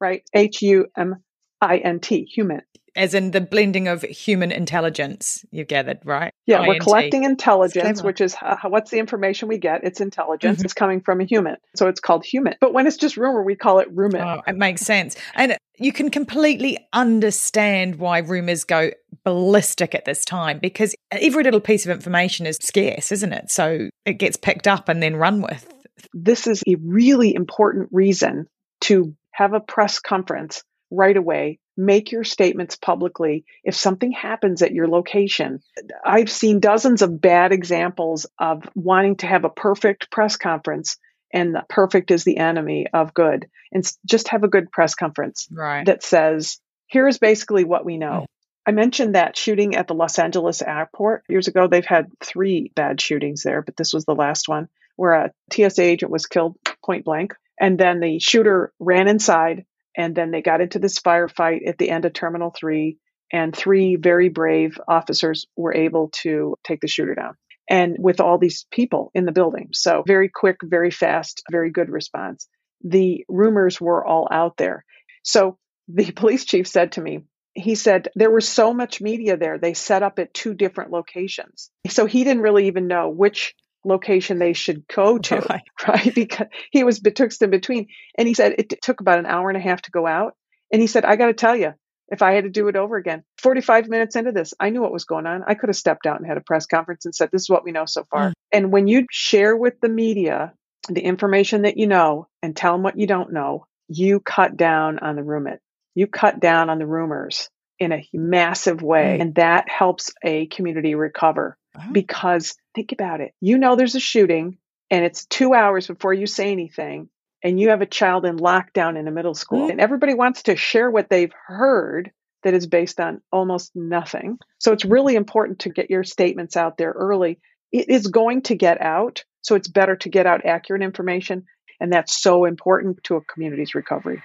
right? 0.00 0.22
H 0.34 0.62
U 0.62 0.86
M 0.96 1.22
I 1.62 1.76
N 1.78 2.00
T, 2.00 2.24
human. 2.24 2.60
As 2.94 3.14
in 3.14 3.30
the 3.30 3.40
blending 3.40 3.88
of 3.88 4.02
human 4.02 4.52
intelligence 4.52 5.46
you've 5.50 5.68
gathered, 5.68 6.00
right? 6.04 6.30
Yeah, 6.44 6.66
we're 6.66 6.78
collecting 6.78 7.24
intelligence, 7.24 8.02
which 8.02 8.20
is 8.20 8.36
uh, 8.42 8.56
what's 8.66 8.90
the 8.90 8.98
information 8.98 9.48
we 9.48 9.56
get? 9.56 9.82
It's 9.82 10.00
intelligence. 10.02 10.60
Mhm. 10.60 10.64
It's 10.64 10.74
coming 10.74 11.00
from 11.00 11.22
a 11.22 11.24
human. 11.24 11.56
So 11.74 11.88
it's 11.88 12.00
called 12.00 12.26
human. 12.26 12.56
But 12.60 12.74
when 12.74 12.86
it's 12.86 12.98
just 12.98 13.16
rumor, 13.16 13.42
we 13.42 13.54
call 13.56 13.78
it 13.78 13.94
rumit. 13.96 14.20
Oh, 14.20 14.42
it 14.46 14.56
makes 14.56 14.82
sense. 14.82 15.16
And 15.34 15.56
you 15.78 15.90
can 15.92 16.10
completely 16.10 16.76
understand 16.92 17.96
why 17.96 18.18
rumors 18.18 18.64
go 18.64 18.90
ballistic 19.24 19.94
at 19.94 20.04
this 20.04 20.24
time 20.26 20.58
because 20.58 20.94
every 21.12 21.44
little 21.44 21.60
piece 21.60 21.86
of 21.86 21.92
information 21.92 22.44
is 22.44 22.58
scarce, 22.60 23.10
isn't 23.12 23.32
it? 23.32 23.50
So 23.50 23.88
it 24.04 24.14
gets 24.14 24.36
picked 24.36 24.68
up 24.68 24.90
and 24.90 25.02
then 25.02 25.16
run 25.16 25.40
with. 25.40 25.66
this 26.12 26.46
is 26.46 26.62
a 26.66 26.74
really 26.84 27.34
important 27.34 27.88
reason 27.92 28.46
to 28.82 29.14
have 29.30 29.54
a 29.54 29.60
press 29.60 29.98
conference 30.00 30.62
right 30.92 31.16
away. 31.16 31.58
Make 31.76 32.12
your 32.12 32.22
statements 32.24 32.76
publicly. 32.76 33.44
If 33.64 33.74
something 33.74 34.12
happens 34.12 34.62
at 34.62 34.72
your 34.72 34.88
location, 34.88 35.60
I've 36.04 36.30
seen 36.30 36.60
dozens 36.60 37.02
of 37.02 37.20
bad 37.20 37.52
examples 37.52 38.26
of 38.38 38.68
wanting 38.74 39.16
to 39.16 39.26
have 39.26 39.44
a 39.44 39.50
perfect 39.50 40.10
press 40.10 40.36
conference, 40.36 40.98
and 41.32 41.54
the 41.54 41.64
perfect 41.68 42.10
is 42.10 42.24
the 42.24 42.36
enemy 42.36 42.86
of 42.92 43.14
good. 43.14 43.46
And 43.72 43.90
just 44.04 44.28
have 44.28 44.44
a 44.44 44.48
good 44.48 44.70
press 44.70 44.94
conference 44.94 45.48
Right. 45.50 45.86
that 45.86 46.02
says, 46.02 46.60
here's 46.88 47.18
basically 47.18 47.64
what 47.64 47.86
we 47.86 47.96
know. 47.96 48.20
Mm. 48.20 48.26
I 48.66 48.70
mentioned 48.72 49.14
that 49.14 49.36
shooting 49.36 49.74
at 49.74 49.88
the 49.88 49.94
Los 49.94 50.18
Angeles 50.18 50.62
airport 50.62 51.24
years 51.28 51.48
ago. 51.48 51.66
They've 51.66 51.84
had 51.84 52.12
three 52.20 52.70
bad 52.76 53.00
shootings 53.00 53.42
there, 53.42 53.62
but 53.62 53.76
this 53.76 53.92
was 53.92 54.04
the 54.04 54.14
last 54.14 54.46
one 54.48 54.68
where 54.96 55.14
a 55.14 55.32
TSA 55.52 55.82
agent 55.82 56.12
was 56.12 56.26
killed 56.26 56.56
point 56.84 57.04
blank. 57.04 57.34
And 57.58 57.78
then 57.78 58.00
the 58.00 58.18
shooter 58.18 58.72
ran 58.78 59.08
inside, 59.08 59.64
and 59.96 60.14
then 60.14 60.30
they 60.30 60.42
got 60.42 60.60
into 60.60 60.78
this 60.78 60.98
firefight 60.98 61.66
at 61.66 61.78
the 61.78 61.90
end 61.90 62.04
of 62.04 62.12
Terminal 62.12 62.50
3. 62.50 62.96
And 63.34 63.56
three 63.56 63.96
very 63.96 64.28
brave 64.28 64.78
officers 64.86 65.46
were 65.56 65.74
able 65.74 66.10
to 66.22 66.54
take 66.64 66.80
the 66.80 66.88
shooter 66.88 67.14
down. 67.14 67.34
And 67.68 67.96
with 67.98 68.20
all 68.20 68.36
these 68.36 68.66
people 68.70 69.10
in 69.14 69.24
the 69.24 69.32
building. 69.32 69.70
So, 69.72 70.02
very 70.06 70.28
quick, 70.28 70.56
very 70.62 70.90
fast, 70.90 71.42
very 71.50 71.70
good 71.70 71.88
response. 71.88 72.46
The 72.82 73.24
rumors 73.28 73.80
were 73.80 74.04
all 74.04 74.28
out 74.30 74.58
there. 74.58 74.84
So, 75.22 75.56
the 75.88 76.10
police 76.16 76.44
chief 76.44 76.66
said 76.66 76.92
to 76.92 77.00
me, 77.00 77.20
he 77.54 77.74
said 77.74 78.08
there 78.14 78.30
was 78.30 78.48
so 78.48 78.72
much 78.72 79.00
media 79.00 79.36
there, 79.36 79.58
they 79.58 79.74
set 79.74 80.02
up 80.02 80.18
at 80.18 80.34
two 80.34 80.54
different 80.54 80.90
locations. 80.90 81.70
So 81.88 82.06
he 82.06 82.24
didn't 82.24 82.42
really 82.42 82.66
even 82.66 82.86
know 82.86 83.10
which 83.10 83.54
location 83.84 84.38
they 84.38 84.52
should 84.52 84.86
go 84.88 85.18
to, 85.28 85.36
Right. 85.36 85.62
right? 85.88 86.14
Because 86.14 86.46
he 86.70 86.84
was 86.84 87.00
betwixt 87.00 87.42
and 87.42 87.50
between. 87.50 87.88
And 88.18 88.28
he 88.28 88.34
said 88.34 88.54
it 88.58 88.80
took 88.82 89.00
about 89.00 89.18
an 89.18 89.26
hour 89.26 89.48
and 89.50 89.56
a 89.56 89.60
half 89.60 89.82
to 89.82 89.90
go 89.90 90.06
out. 90.06 90.34
And 90.72 90.80
he 90.80 90.86
said, 90.86 91.04
I 91.04 91.16
got 91.16 91.26
to 91.26 91.34
tell 91.34 91.56
you, 91.56 91.74
if 92.08 92.22
I 92.22 92.32
had 92.32 92.44
to 92.44 92.50
do 92.50 92.68
it 92.68 92.76
over 92.76 92.96
again, 92.96 93.22
45 93.38 93.88
minutes 93.88 94.16
into 94.16 94.32
this, 94.32 94.52
I 94.60 94.70
knew 94.70 94.82
what 94.82 94.92
was 94.92 95.04
going 95.04 95.26
on. 95.26 95.44
I 95.46 95.54
could 95.54 95.68
have 95.68 95.76
stepped 95.76 96.06
out 96.06 96.18
and 96.18 96.26
had 96.26 96.36
a 96.36 96.42
press 96.42 96.66
conference 96.66 97.04
and 97.06 97.14
said, 97.14 97.30
This 97.32 97.42
is 97.42 97.50
what 97.50 97.64
we 97.64 97.72
know 97.72 97.86
so 97.86 98.04
far. 98.10 98.28
Mm. 98.30 98.32
And 98.52 98.72
when 98.72 98.86
you 98.86 99.06
share 99.10 99.56
with 99.56 99.80
the 99.80 99.88
media 99.88 100.52
the 100.88 101.00
information 101.00 101.62
that 101.62 101.76
you 101.78 101.86
know 101.86 102.26
and 102.42 102.54
tell 102.56 102.72
them 102.72 102.82
what 102.82 102.98
you 102.98 103.06
don't 103.06 103.32
know, 103.32 103.66
you 103.88 104.20
cut 104.20 104.56
down 104.56 104.98
on 104.98 105.16
the 105.16 105.22
rumor. 105.22 105.60
You 105.94 106.06
cut 106.06 106.40
down 106.40 106.70
on 106.70 106.78
the 106.78 106.86
rumors 106.86 107.48
in 107.78 107.92
a 107.92 108.06
massive 108.12 108.82
way. 108.82 109.16
Mm. 109.18 109.20
And 109.22 109.34
that 109.36 109.68
helps 109.68 110.10
a 110.24 110.46
community 110.46 110.94
recover 110.94 111.56
Wow. 111.74 111.88
because 111.92 112.54
think 112.74 112.92
about 112.92 113.20
it. 113.20 113.34
You 113.40 113.58
know 113.58 113.76
there's 113.76 113.94
a 113.94 114.00
shooting 114.00 114.58
and 114.90 115.04
it's 115.04 115.24
two 115.26 115.54
hours 115.54 115.86
before 115.86 116.12
you 116.12 116.26
say 116.26 116.52
anything, 116.52 117.08
and 117.42 117.58
you 117.58 117.70
have 117.70 117.80
a 117.80 117.86
child 117.86 118.26
in 118.26 118.36
lockdown 118.36 118.98
in 118.98 119.08
a 119.08 119.10
middle 119.10 119.34
school, 119.34 119.68
Mm. 119.68 119.72
and 119.72 119.80
everybody 119.80 120.12
wants 120.12 120.42
to 120.44 120.54
share 120.56 120.90
what 120.90 121.08
they've 121.08 121.32
heard 121.46 122.12
that 122.42 122.52
is 122.52 122.66
based 122.66 123.00
on 123.00 123.22
almost 123.32 123.72
nothing. 123.74 124.38
So 124.58 124.72
it's 124.72 124.84
really 124.84 125.16
important 125.16 125.60
to 125.60 125.70
get 125.70 125.90
your 125.90 126.04
statements 126.04 126.56
out 126.58 126.76
there 126.76 126.90
early. 126.90 127.40
It 127.72 127.88
is 127.88 128.06
going 128.08 128.42
to 128.42 128.54
get 128.54 128.82
out, 128.82 129.24
so 129.40 129.54
it's 129.54 129.68
better 129.68 129.96
to 129.96 130.08
get 130.10 130.26
out 130.26 130.44
accurate 130.44 130.82
information, 130.82 131.46
and 131.80 131.90
that's 131.90 132.20
so 132.20 132.44
important 132.44 133.02
to 133.04 133.16
a 133.16 133.22
community's 133.22 133.74
recovery. 133.74 134.22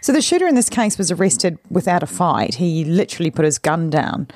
So 0.00 0.12
the 0.12 0.22
shooter 0.22 0.46
in 0.46 0.54
this 0.54 0.68
case 0.68 0.98
was 0.98 1.10
arrested 1.10 1.58
without 1.70 2.02
a 2.02 2.06
fight. 2.06 2.56
He 2.56 2.84
literally 2.84 3.30
put 3.30 3.44
his 3.44 3.58
gun 3.58 3.90
down. 3.90 4.28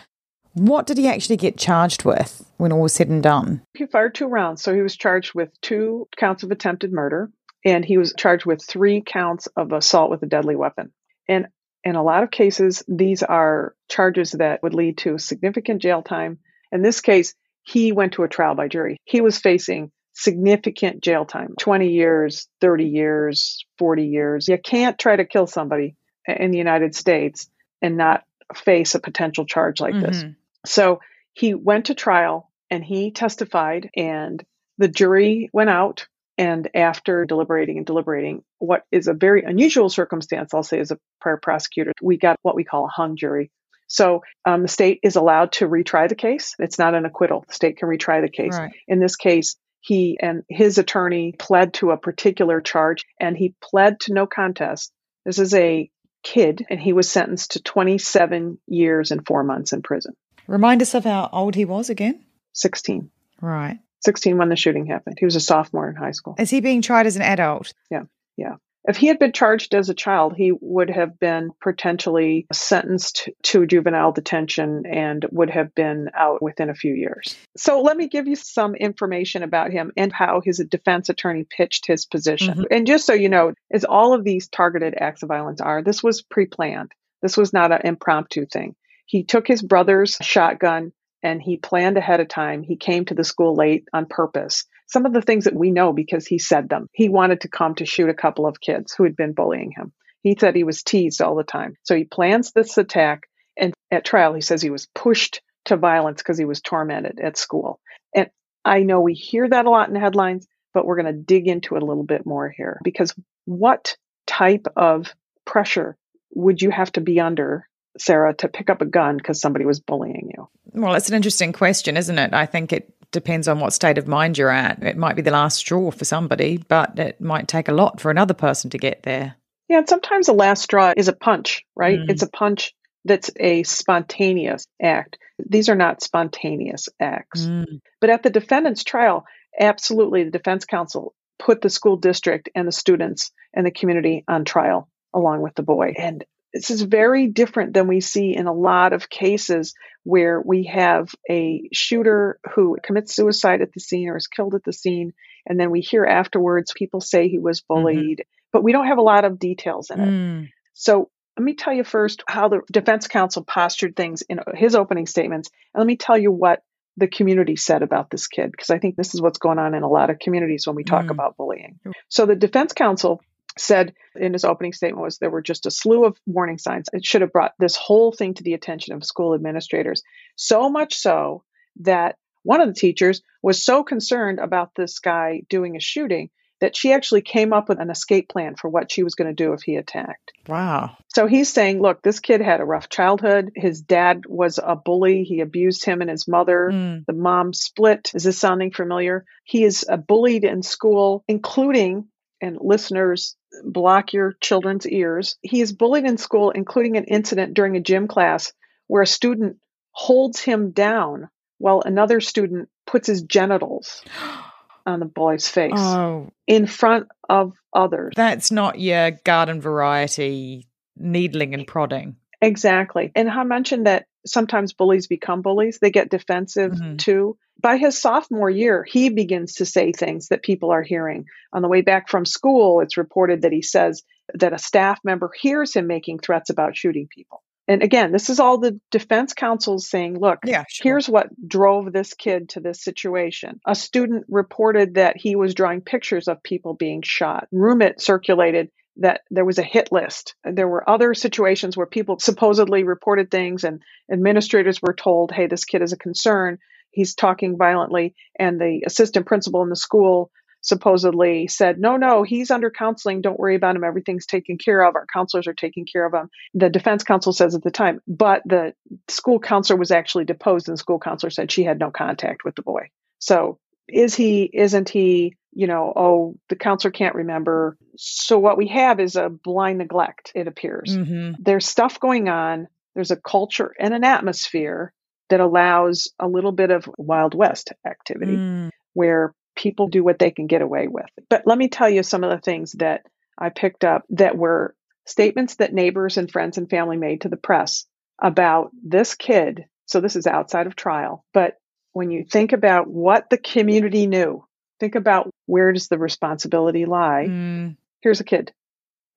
What 0.57 0.87
did 0.87 0.97
he 0.97 1.07
actually 1.07 1.37
get 1.37 1.59
charged 1.59 2.07
with 2.07 2.42
when 2.57 2.73
all 2.73 2.81
was 2.81 2.95
said 2.95 3.09
and 3.09 3.23
done? 3.23 3.61
He 3.75 3.85
fired 3.85 4.14
two 4.14 4.27
rounds, 4.27 4.62
so 4.62 4.75
he 4.75 4.81
was 4.81 4.97
charged 4.97 5.35
with 5.35 5.51
two 5.61 6.09
counts 6.16 6.45
of 6.45 6.51
attempted 6.51 6.92
murder, 6.92 7.31
and 7.62 7.85
he 7.85 7.99
was 7.99 8.14
charged 8.16 8.47
with 8.47 8.64
three 8.64 9.03
counts 9.05 9.49
of 9.49 9.73
assault 9.73 10.11
with 10.11 10.23
a 10.23 10.27
deadly 10.27 10.57
weapon. 10.57 10.92
And 11.29 11.49
in 11.85 11.95
a 11.95 12.03
lot 12.03 12.23
of 12.23 12.31
cases, 12.31 12.83
these 12.88 13.23
are 13.23 13.75
charges 13.90 14.33
that 14.33 14.62
would 14.62 14.73
lead 14.73 14.97
to 14.99 15.19
significant 15.19 15.83
jail 15.83 16.01
time. 16.01 16.38
In 16.73 16.81
this 16.81 17.03
case, 17.03 17.35
he 17.62 17.92
went 17.92 18.14
to 18.14 18.23
a 18.23 18.29
trial 18.29 18.55
by 18.55 18.69
jury. 18.69 18.97
He 19.05 19.21
was 19.21 19.38
facing 19.38 19.90
significant 20.14 21.03
jail 21.03 21.27
time 21.27 21.55
20 21.61 21.90
years, 21.90 22.49
30 22.62 22.85
years, 22.87 23.62
40 23.79 24.07
years. 24.07 24.49
You 24.49 24.57
can't 24.57 24.99
try 24.99 25.16
to 25.16 25.27
kill 25.27 25.47
somebody 25.47 25.97
in 26.27 26.51
the 26.51 26.57
United 26.57 26.95
States 26.95 27.51
and 27.83 27.99
not 27.99 28.25
face 28.55 28.95
a 28.95 29.01
potential 29.01 29.45
charge 29.45 29.83
like 29.83 30.01
this. 30.01 30.23
Mm-hmm. 30.23 30.31
So 30.69 31.01
he 31.33 31.55
went 31.55 31.87
to 31.87 31.95
trial 31.95 32.51
and 32.71 32.85
he 32.85 33.11
testified, 33.11 33.91
and 33.97 34.43
the 34.79 34.89
jury 34.89 35.51
went 35.53 35.71
out. 35.71 36.07
And 36.39 36.69
after 36.75 37.25
deliberating 37.25 37.79
and 37.79 37.87
deliberating, 37.87 38.43
what 38.59 38.83
is 38.93 39.09
a 39.09 39.15
very 39.15 39.43
unusual 39.43 39.89
circumstance, 39.89 40.53
I'll 40.53 40.63
say 40.63 40.81
as 40.81 40.91
a 40.91 40.99
prior 41.21 41.39
prosecutor, 41.39 41.93
we 42.03 42.19
got 42.19 42.39
what 42.43 42.55
we 42.55 42.65
call 42.65 42.85
a 42.85 42.89
hung 42.89 43.17
jury. 43.17 43.51
So 43.87 44.23
um, 44.45 44.63
the 44.63 44.69
state 44.69 45.01
is 45.03 45.17
allowed 45.17 45.53
to 45.53 45.69
retry 45.69 46.09
the 46.09 46.15
case. 46.15 46.55
It's 46.59 46.79
not 46.79 46.95
an 46.95 47.07
acquittal. 47.07 47.45
The 47.49 47.55
state 47.55 47.79
can 47.79 47.89
retry 47.89 48.21
the 48.21 48.29
case. 48.29 48.59
Right. 48.59 48.73
In 48.89 48.99
this 49.01 49.17
case, 49.17 49.57
he 49.81 50.19
and 50.21 50.43
his 50.49 50.79
attorney 50.79 51.35
pled 51.39 51.75
to 51.75 51.93
a 51.93 51.97
particular 51.97 52.61
charge 52.61 53.05
and 53.21 53.37
he 53.37 53.55
pled 53.63 54.01
to 54.01 54.13
no 54.13 54.27
contest. 54.27 54.93
This 55.25 55.39
is 55.39 55.55
a 55.55 55.89
kid 56.25 56.67
and 56.69 56.81
he 56.81 56.93
was 56.93 57.09
sentenced 57.09 57.53
to 57.53 57.63
27 57.63 58.59
years 58.67 59.13
and 59.13 59.25
four 59.25 59.45
months 59.45 59.73
in 59.73 59.83
prison. 59.83 60.15
Remind 60.49 60.83
us 60.83 60.95
of 60.95 61.05
how 61.05 61.29
old 61.33 61.55
he 61.55 61.65
was 61.65 61.91
again. 61.91 62.25
16. 62.53 63.11
Right. 63.41 63.79
16 64.05 64.39
when 64.39 64.49
the 64.49 64.57
shooting 64.57 64.87
happened. 64.87 65.17
He 65.19 65.25
was 65.25 65.37
a 65.37 65.41
sophomore 65.41 65.89
in 65.89 65.97
high 65.97 66.13
school. 66.13 66.37
Is 66.39 66.51
he 66.51 66.61
being 66.61 66.83
tried 66.83 67.07
as 67.07 67.17
an 67.17 67.23
adult? 67.23 67.73
Yeah. 67.91 68.05
Yeah. 68.37 68.57
If 68.89 68.97
he 68.97 69.09
had 69.09 69.19
been 69.19 69.33
charged 69.33 69.75
as 69.75 69.89
a 69.89 69.95
child, 69.95 70.35
he 70.37 70.53
would 70.61 70.91
have 70.91 71.19
been 71.19 71.51
potentially 71.61 72.47
sentenced 72.53 73.29
to 73.43 73.67
juvenile 73.67 74.13
detention 74.13 74.85
and 74.87 75.27
would 75.33 75.51
have 75.51 75.75
been 75.75 76.09
out 76.15 76.41
within 76.41 76.71
a 76.71 76.75
few 76.75 76.95
years. 76.95 77.37
So 77.57 77.83
let 77.83 77.97
me 77.97 78.07
give 78.07 78.29
you 78.29 78.37
some 78.37 78.77
information 78.77 79.43
about 79.43 79.73
him 79.73 79.91
and 79.97 80.13
how 80.13 80.41
his 80.45 80.59
defense 80.71 81.09
attorney 81.09 81.45
pitched 81.45 81.87
his 81.89 82.07
position. 82.07 82.55
Mm-hmm. 82.55 82.65
And 82.71 82.87
just 82.87 83.07
so 83.07 83.13
you 83.13 83.29
know, 83.29 83.55
as 83.73 83.85
all 83.85 84.15
of 84.15 84.23
these 84.23 84.49
targeted 84.49 84.95
acts 84.97 85.25
of 85.25 85.29
violence 85.29 85.61
are, 85.61 85.83
this 85.83 86.01
was 86.01 86.23
pre-planned. 86.23 86.93
This 87.23 87.37
was 87.37 87.53
not 87.53 87.73
an 87.73 87.81
impromptu 87.83 88.47
thing. 88.47 88.77
He 89.07 89.25
took 89.25 89.47
his 89.47 89.62
brother's 89.62 90.16
shotgun 90.21 90.92
and 91.23 91.40
he 91.40 91.57
planned 91.57 91.97
ahead 91.97 92.21
of 92.21 92.29
time. 92.29 92.62
He 92.62 92.77
came 92.77 93.05
to 93.07 93.14
the 93.14 93.25
school 93.25 93.55
late 93.55 93.85
on 93.92 94.07
purpose. 94.07 94.64
Some 94.87 95.07
of 95.07 95.12
the 95.12 95.23
things 95.23 95.45
that 95.45 95.55
we 95.55 95.71
know 95.71 95.92
because 95.92 96.27
he 96.27 96.38
said 96.38 96.69
them. 96.69 96.88
He 96.92 97.09
wanted 97.09 97.40
to 97.40 97.49
come 97.49 97.75
to 97.77 97.87
shoot 97.87 98.09
a 98.09 98.14
couple 98.14 98.47
of 98.47 98.61
kids 98.61 98.95
who 98.95 99.05
had 99.05 99.16
been 99.16 99.33
bullying 99.33 99.73
him. 99.77 99.92
He 100.23 100.37
said 100.38 100.55
he 100.55 100.64
was 100.64 100.83
teased 100.83 101.23
all 101.23 101.37
the 101.37 101.45
time. 101.45 101.77
So 101.85 101.97
he 101.97 102.05
plans 102.05 102.53
this 102.53 102.79
attack. 102.79 103.23
And 103.57 103.73
at 103.90 104.05
trial, 104.05 104.35
he 104.35 104.40
says 104.40 104.61
he 104.61 104.71
was 104.71 104.87
pushed 104.95 105.40
to 105.66 105.77
violence 105.77 106.23
because 106.23 106.38
he 106.38 106.45
was 106.45 106.61
tormented 106.61 107.21
at 107.21 107.37
school. 107.37 107.81
And 108.14 108.29
I 108.64 108.83
know 108.83 109.01
we 109.01 109.14
hear 109.14 109.49
that 109.49 109.66
a 109.66 109.71
lot 109.71 109.88
in 109.88 109.95
the 109.95 110.01
headlines, 110.01 110.47
but 110.75 110.85
we're 110.85 111.01
going 111.01 111.14
to 111.14 111.21
dig 111.21 111.49
into 111.49 111.77
it 111.77 111.83
a 111.83 111.87
little 111.87 112.05
bit 112.05 112.27
more 112.27 112.49
here 112.49 112.81
because 112.85 113.14
what 113.45 113.97
type 114.27 114.66
of 114.77 115.12
pressure 115.45 115.97
would 116.35 116.61
you 116.61 116.71
have 116.71 116.92
to 116.92 117.01
be 117.01 117.21
under, 117.21 117.66
Sarah, 117.99 118.35
to 118.35 118.49
pick 118.49 118.71
up 118.71 118.83
a 118.83 118.87
gun 118.87 119.17
because 119.17 119.41
somebody 119.41 119.65
was 119.65 119.81
bullying 119.81 120.31
you? 120.37 120.49
Well, 120.73 120.95
it's 120.95 121.09
an 121.09 121.15
interesting 121.15 121.53
question, 121.53 121.97
isn't 121.97 122.19
it? 122.19 122.35
I 122.35 122.47
think 122.47 122.73
it 122.73 122.93
depends 123.13 123.49
on 123.49 123.61
what 123.61 123.73
state 123.73 123.99
of 123.99 124.07
mind 124.07 124.37
you're 124.37 124.51
at. 124.51 124.83
It 124.83 124.97
might 124.97 125.17
be 125.17 125.23
the 125.23 125.31
last 125.31 125.57
straw 125.57 125.91
for 125.91 126.05
somebody, 126.05 126.59
but 126.59 126.99
it 126.99 127.21
might 127.21 127.49
take 127.49 127.69
a 127.69 127.73
lot 127.73 128.01
for 128.01 128.11
another 128.11 128.35
person 128.35 128.71
to 128.71 128.79
get 128.79 129.03
there. 129.03 129.37
Yeah, 129.69 129.79
and 129.79 129.89
sometimes 129.89 130.27
the 130.27 130.33
last 130.33 130.63
straw 130.63 130.93
is 130.97 131.09
a 131.09 131.13
punch, 131.13 131.65
right? 131.75 131.99
Mm. 131.99 132.11
It's 132.11 132.23
a 132.23 132.29
punch 132.29 132.75
that's 133.05 133.31
a 133.37 133.63
spontaneous 133.63 134.67
act. 134.83 135.19
These 135.39 135.69
are 135.69 135.75
not 135.75 136.03
spontaneous 136.03 136.89
acts. 137.01 137.43
Mm. 137.43 137.81
But 138.01 138.11
at 138.11 138.23
the 138.23 138.31
defendant's 138.31 138.85
trial, 138.85 139.25
absolutely, 139.59 140.25
the 140.25 140.31
defense 140.31 140.65
counsel 140.65 141.15
put 141.39 141.61
the 141.61 141.71
school 141.71 141.97
district 141.97 142.49
and 142.55 142.67
the 142.67 142.73
students 142.73 143.31
and 143.55 143.67
the 143.67 143.71
community 143.71 144.25
on 144.29 144.45
trial 144.45 144.89
along 145.15 145.43
with 145.43 145.55
the 145.55 145.63
boy. 145.63 145.95
And 145.97 146.25
this 146.57 146.71
is 146.71 146.81
very 146.81 147.27
different 147.27 147.75
than 147.75 147.87
we 147.87 148.01
see 148.01 148.35
in 148.35 148.47
a 148.47 148.53
lot 148.53 148.95
of 148.95 149.11
cases 149.11 149.75
where 150.05 150.40
we 150.40 150.64
have 150.64 151.14
a 151.31 151.69
shooter 151.73 152.38
who 152.55 152.79
commits 152.83 153.14
suicide 153.14 153.61
at 153.61 153.73
the 153.75 153.81
scene 153.81 154.09
or 154.09 154.16
is 154.16 154.27
killed 154.27 154.55
at 154.55 154.64
the 154.64 154.73
scene. 154.73 155.12
And 155.47 155.61
then 155.61 155.71
we 155.71 155.81
hear 155.81 156.07
afterwards 156.07 156.73
people 156.75 157.01
say 157.03 157.29
he 157.29 157.38
was 157.38 157.61
bullied, 157.61 158.25
but 158.53 158.62
we 158.62 158.73
don't 158.73 158.87
have 158.87 158.97
a 158.97 159.03
lot 159.03 159.27
of 159.27 159.38
details 159.38 159.90
in 159.90 160.01
it. 160.01 160.09
Mm. 160.09 160.49
So 160.73 161.11
let 161.37 161.45
me 161.45 161.55
tell 161.55 161.75
you 161.75 161.85
first 161.85 162.23
how 162.27 162.49
the 162.49 162.62
defense 162.73 163.07
counsel 163.07 163.45
postured 163.45 163.95
things 163.95 164.23
in 164.23 164.40
his 164.55 164.75
opening 164.75 165.07
statements. 165.07 165.51
And 165.75 165.81
let 165.81 165.87
me 165.87 165.97
tell 165.97 166.16
you 166.16 166.33
what 166.33 166.62
the 166.97 167.09
community 167.09 167.57
said 167.57 167.83
about 167.83 168.09
this 168.09 168.27
kid, 168.29 168.51
because 168.51 168.71
I 168.71 168.79
think 168.79 168.97
this 168.97 169.14
is 169.14 169.21
what's 169.21 169.38
going 169.38 169.59
on 169.59 169.75
in 169.75 169.83
a 169.83 169.88
lot 169.88 170.09
of 170.09 170.19
communities 170.19 170.66
when 170.66 170.77
we 170.77 170.85
talk 170.85 171.05
Mm. 171.05 171.11
about 171.11 171.37
bullying. 171.37 171.79
So 172.09 172.25
the 172.25 172.35
defense 172.35 172.73
counsel 172.73 173.21
said 173.59 173.95
in 174.14 174.33
his 174.33 174.45
opening 174.45 174.73
statement 174.73 175.03
was 175.03 175.19
there 175.19 175.31
were 175.31 175.42
just 175.42 175.66
a 175.66 175.71
slew 175.71 176.05
of 176.05 176.16
warning 176.27 176.59
signs. 176.59 176.88
It 176.92 177.05
should 177.05 177.23
have 177.23 177.33
brought 177.33 177.55
this 177.59 177.77
whole 177.77 178.12
thing 178.12 178.35
to 178.35 178.42
the 178.42 178.55
attention 178.55 178.95
of 178.95 179.05
school 179.05 179.35
administrators. 179.35 180.03
So 180.37 180.69
much 180.69 180.95
so 180.95 181.42
that 181.81 182.16
one 182.42 182.61
of 182.61 182.69
the 182.69 182.75
teachers 182.75 183.23
was 183.42 183.64
so 183.64 183.83
concerned 183.83 184.38
about 184.38 184.75
this 184.77 184.99
guy 184.99 185.42
doing 185.49 185.77
a 185.77 185.81
shooting 185.81 186.31
that 186.61 186.75
she 186.75 186.92
actually 186.92 187.21
came 187.21 187.53
up 187.53 187.69
with 187.69 187.81
an 187.81 187.90
escape 187.90 188.31
plan 188.31 188.55
for 188.57 188.71
what 188.71 188.90
she 188.90 189.03
was 189.03 189.14
going 189.14 189.29
to 189.29 189.35
do 189.35 189.53
if 189.53 189.61
he 189.62 189.77
attacked. 189.77 190.33
Wow. 190.49 190.97
So 191.09 191.27
he's 191.27 191.53
saying, 191.53 191.83
look, 191.83 192.03
this 192.03 192.21
kid 192.21 192.40
had 192.40 192.61
a 192.61 192.64
rough 192.64 192.88
childhood. 192.88 193.53
His 193.55 193.83
dad 193.83 194.23
was 194.27 194.59
a 194.62 194.75
bully. 194.75 195.25
He 195.25 195.40
abused 195.40 195.85
him 195.85 196.01
and 196.01 196.09
his 196.09 196.27
mother. 196.27 196.71
Mm. 196.73 197.05
The 197.05 197.12
mom 197.12 197.53
split. 197.53 198.11
Is 198.14 198.25
this 198.25 198.38
sounding 198.38 198.71
familiar? 198.71 199.27
He 199.45 199.64
is 199.64 199.85
bullied 200.07 200.45
in 200.45 200.62
school, 200.62 201.25
including, 201.29 202.09
and 202.40 202.59
listeners, 202.61 203.37
block 203.64 204.12
your 204.12 204.37
children's 204.40 204.87
ears. 204.87 205.37
He 205.42 205.61
is 205.61 205.72
bullied 205.72 206.05
in 206.05 206.18
school, 206.18 206.51
including 206.51 206.96
an 206.96 207.05
incident 207.05 207.55
during 207.55 207.77
a 207.77 207.81
gym 207.81 208.09
class 208.09 208.53
where 208.87 209.03
a 209.03 209.07
student 209.07 209.57
holds 209.92 210.40
him 210.40 210.70
down 210.72 211.29
while 211.59 211.81
another 211.85 212.20
student 212.20 212.68
puts 212.87 213.07
his 213.07 213.22
genitals 213.22 214.03
on 214.87 215.01
the 215.01 215.07
boy's 215.07 215.49
face 215.49 215.72
Oh, 215.75 216.31
in 216.46 216.66
front 216.66 217.09
of 217.29 217.55
others. 217.72 218.12
that's 218.16 218.51
not 218.53 218.79
your 218.79 219.12
garden 219.25 219.61
variety 219.61 220.68
needling 220.96 221.55
and 221.55 221.66
prodding. 221.66 222.16
Exactly. 222.42 223.11
And 223.14 223.29
I 223.31 223.42
mentioned 223.44 223.87
that 223.87 224.07
sometimes 224.27 224.73
bullies 224.73 225.07
become 225.07 225.43
bullies. 225.43 225.79
They 225.81 225.91
get 225.91 226.11
defensive 226.11 226.73
Mhm. 226.73 226.99
too. 226.99 227.37
By 227.61 227.79
his 227.79 227.99
sophomore 227.99 228.51
year, 228.51 228.85
he 228.85 229.09
begins 229.09 229.55
to 229.55 229.65
say 229.67 229.93
things 229.93 230.29
that 230.29 230.43
people 230.43 230.71
are 230.71 230.83
hearing. 230.83 231.25
On 231.53 231.62
the 231.62 231.69
way 231.69 231.81
back 231.81 232.09
from 232.09 232.25
school, 232.27 232.81
it's 232.81 232.97
reported 232.99 233.43
that 233.43 233.53
he 233.53 233.62
says 233.62 234.03
that 234.35 234.53
a 234.53 234.59
staff 234.59 235.01
member 235.05 235.31
hears 235.41 235.73
him 235.75 235.87
making 235.87 236.19
threats 236.19 236.51
about 236.51 236.77
shooting 236.77 237.09
people. 237.09 237.43
And 237.69 237.83
again, 237.83 238.12
this 238.12 238.31
is 238.31 238.39
all 238.39 238.59
the 238.59 238.79
defense 238.93 239.33
counsel 239.33 239.79
saying, 239.81 240.21
look, 240.21 240.39
Yeah, 240.45 240.65
sure. 240.69 240.93
here's 240.93 241.09
what 241.09 241.31
drove 241.49 241.93
this 241.93 242.15
kid 242.15 242.51
to 242.51 242.61
this 242.61 242.81
situation. 242.85 243.59
A 243.67 243.75
student 243.75 244.25
reported 244.29 244.95
that 244.95 245.17
he 245.17 245.35
was 245.35 245.53
drawing 245.55 245.81
pictures 245.81 246.29
of 246.29 246.43
people 246.45 246.75
being 246.75 247.03
shot. 247.03 247.49
Rumit 247.53 248.01
circulated 248.01 248.71
that 248.99 249.21
there 249.31 249.45
was 249.45 249.59
a 249.59 249.63
hit 249.63 249.91
list. 249.93 250.35
There 250.45 250.69
were 250.69 250.89
other 250.89 251.15
situations 251.15 251.77
where 251.77 251.87
people 251.87 252.19
supposedly 252.19 252.85
reported 252.85 253.31
things 253.31 253.65
and 253.65 253.83
administrators 254.11 254.81
were 254.81 254.95
told, 254.95 255.33
hey, 255.33 255.47
this 255.47 255.65
kid 255.65 255.83
is 255.83 255.93
a 255.93 255.99
concern. 255.99 256.59
He's 256.91 257.15
talking 257.15 257.57
violently. 257.59 258.15
And 258.39 258.61
the 258.61 258.83
assistant 258.87 259.27
principal 259.27 259.63
in 259.63 259.69
the 259.69 259.77
school 259.77 260.31
supposedly 260.63 261.47
said, 261.47 261.79
no, 261.79 261.97
no, 261.97 262.23
he's 262.25 262.51
under 262.51 262.71
counseling. 262.71 263.21
Don't 263.21 263.39
worry 263.39 263.55
about 263.55 263.77
him. 263.77 263.85
Everything's 263.85 264.27
taken 264.27 264.59
care 264.59 264.83
of. 264.83 264.97
Our 264.97 265.07
counselors 265.13 265.47
are 265.47 265.55
taking 265.55 265.87
care 265.87 266.05
of 266.05 266.13
him. 266.13 266.29
The 266.55 266.71
defense 266.71 267.05
counsel 267.05 267.33
says 267.33 267.55
at 267.55 267.63
the 267.63 267.71
time, 267.71 268.01
but 268.09 268.43
the 268.45 268.75
school 269.09 269.39
counselor 269.39 269.79
was 269.79 269.93
actually 269.93 270.25
deposed 270.25 270.69
and 270.69 270.77
the 270.77 270.81
school 270.81 270.99
counselor 270.99 271.31
said 271.31 271.53
she 271.53 271.63
had 271.65 271.79
no 271.79 271.91
contact 271.91 272.45
with 272.45 272.57
the 272.57 272.63
boy. 272.63 272.89
So 273.21 273.59
is 273.89 274.15
he, 274.15 274.51
isn't 274.53 274.89
he, 274.89 275.37
you 275.57 275.66
know, 275.66 275.92
oh, 275.97 276.37
the 276.51 276.57
counselor 276.57 276.92
can't 276.92 277.14
remember. 277.14 277.79
So 277.97 278.38
what 278.38 278.59
we 278.59 278.69
have 278.69 279.01
is 279.01 279.16
a 279.16 279.31
blind 279.31 279.79
neglect, 279.79 280.33
it 280.35 280.47
appears. 280.47 280.95
hmm 280.95 281.33
There's 281.38 281.66
stuff 281.66 281.99
going 281.99 282.29
on. 282.29 282.69
There's 282.95 283.11
a 283.11 283.16
culture 283.16 283.75
and 283.81 283.95
an 283.95 284.05
atmosphere 284.05 284.92
that 285.31 285.40
allows 285.40 286.12
a 286.21 286.29
little 286.29 286.53
bit 286.53 286.71
of 286.71 286.88
Wild 286.99 287.35
West 287.35 287.73
activity 287.87 288.37
Mm. 288.37 288.71
where 288.95 289.35
people 289.57 289.88
do 289.88 290.05
what 290.05 290.19
they 290.19 290.31
can 290.31 290.47
get 290.47 290.62
away 290.62 290.87
with. 290.88 291.07
But 291.31 291.42
let 291.47 291.59
me 291.59 291.69
tell 291.69 291.88
you 291.88 292.03
some 292.03 292.23
of 292.23 292.31
the 292.31 292.40
things 292.42 292.73
that 292.73 293.01
I 293.38 293.49
picked 293.49 293.85
up 293.85 294.05
that 294.11 294.37
were 294.37 294.75
statements 295.07 295.57
that 295.57 295.73
neighbors 295.73 296.16
and 296.19 296.31
friends 296.31 296.59
and 296.59 296.69
family 296.69 296.97
made 296.99 297.23
to 297.23 297.29
the 297.29 297.37
press 297.38 297.87
about 298.21 298.71
this 298.83 299.14
kid. 299.14 299.64
So 299.87 300.01
this 300.01 300.16
is 300.16 300.27
outside 300.27 300.66
of 300.66 300.77
trial, 300.77 301.25
but 301.33 301.55
when 301.92 302.11
you 302.11 302.25
think 302.25 302.53
about 302.53 302.87
what 302.88 303.31
the 303.31 303.38
community 303.38 304.07
knew, 304.07 304.45
think 304.81 304.95
about 304.95 305.31
where 305.47 305.73
does 305.73 305.89
the 305.89 305.99
responsibility 305.99 306.85
lie? 306.85 307.27
Mm. 307.29 307.77
Here's 308.01 308.21
a 308.21 308.25
kid. 308.25 308.53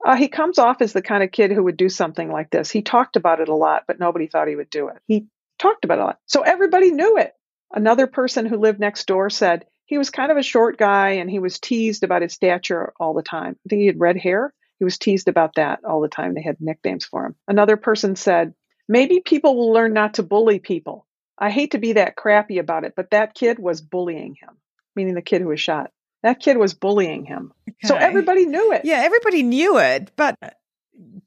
Uh, 0.06 0.16
he 0.16 0.30
comes 0.30 0.60
off 0.60 0.82
as 0.82 0.94
the 0.94 1.02
kind 1.02 1.24
of 1.24 1.32
kid 1.32 1.52
who 1.52 1.64
would 1.64 1.78
do 1.78 1.90
something 1.90 2.32
like 2.32 2.50
this. 2.50 2.72
He 2.72 2.82
talked 2.82 3.16
about 3.16 3.42
it 3.42 3.50
a 3.50 3.56
lot, 3.56 3.84
but 3.88 4.00
nobody 4.00 4.28
thought 4.28 4.48
he 4.48 4.56
would 4.56 4.70
do 4.70 4.88
it. 4.88 4.98
He 5.08 5.26
talked 5.58 5.84
about 5.84 5.98
it 5.98 6.02
a 6.02 6.06
lot. 6.06 6.20
So 6.26 6.42
everybody 6.42 6.92
knew 6.92 7.18
it. 7.18 7.34
Another 7.72 8.08
person 8.08 8.46
who 8.46 8.58
lived 8.58 8.80
next 8.80 9.06
door 9.08 9.30
said 9.30 9.66
he 9.86 9.98
was 9.98 10.10
kind 10.10 10.32
of 10.32 10.38
a 10.38 10.44
short 10.44 10.78
guy 10.78 11.14
and 11.14 11.30
he 11.30 11.40
was 11.40 11.60
teased 11.60 12.04
about 12.04 12.22
his 12.22 12.34
stature 12.34 12.94
all 13.00 13.14
the 13.14 13.22
time. 13.22 13.58
I 13.66 13.70
think 13.70 13.82
he 13.82 13.88
had 13.88 14.00
red 14.00 14.18
hair. 14.18 14.54
He 14.78 14.86
was 14.86 14.98
teased 14.98 15.28
about 15.28 15.56
that 15.56 15.84
all 15.84 16.00
the 16.00 16.08
time. 16.08 16.34
They 16.34 16.42
had 16.42 16.62
nicknames 16.62 17.06
for 17.06 17.26
him. 17.26 17.36
Another 17.48 17.76
person 17.76 18.16
said, 18.16 18.54
maybe 18.88 19.20
people 19.20 19.56
will 19.56 19.74
learn 19.74 19.94
not 19.94 20.16
to 20.16 20.24
bully 20.24 20.60
people. 20.60 21.06
I 21.38 21.50
hate 21.50 21.72
to 21.72 21.78
be 21.78 21.94
that 21.94 22.16
crappy 22.16 22.60
about 22.60 22.86
it, 22.86 22.94
but 22.96 23.12
that 23.12 23.34
kid 23.34 23.60
was 23.60 23.82
bullying 23.82 24.36
him, 24.36 24.58
meaning 24.96 25.16
the 25.16 25.22
kid 25.22 25.42
who 25.42 25.48
was 25.48 25.60
shot. 25.62 25.92
That 26.24 26.40
kid 26.40 26.58
was 26.58 26.74
bullying 26.74 27.26
him. 27.26 27.54
So 27.84 27.96
everybody 27.96 28.46
knew 28.46 28.74
it. 28.74 28.82
Yeah, 28.84 28.98
everybody 29.04 29.42
knew 29.44 29.78
it, 29.78 30.12
but 30.18 30.36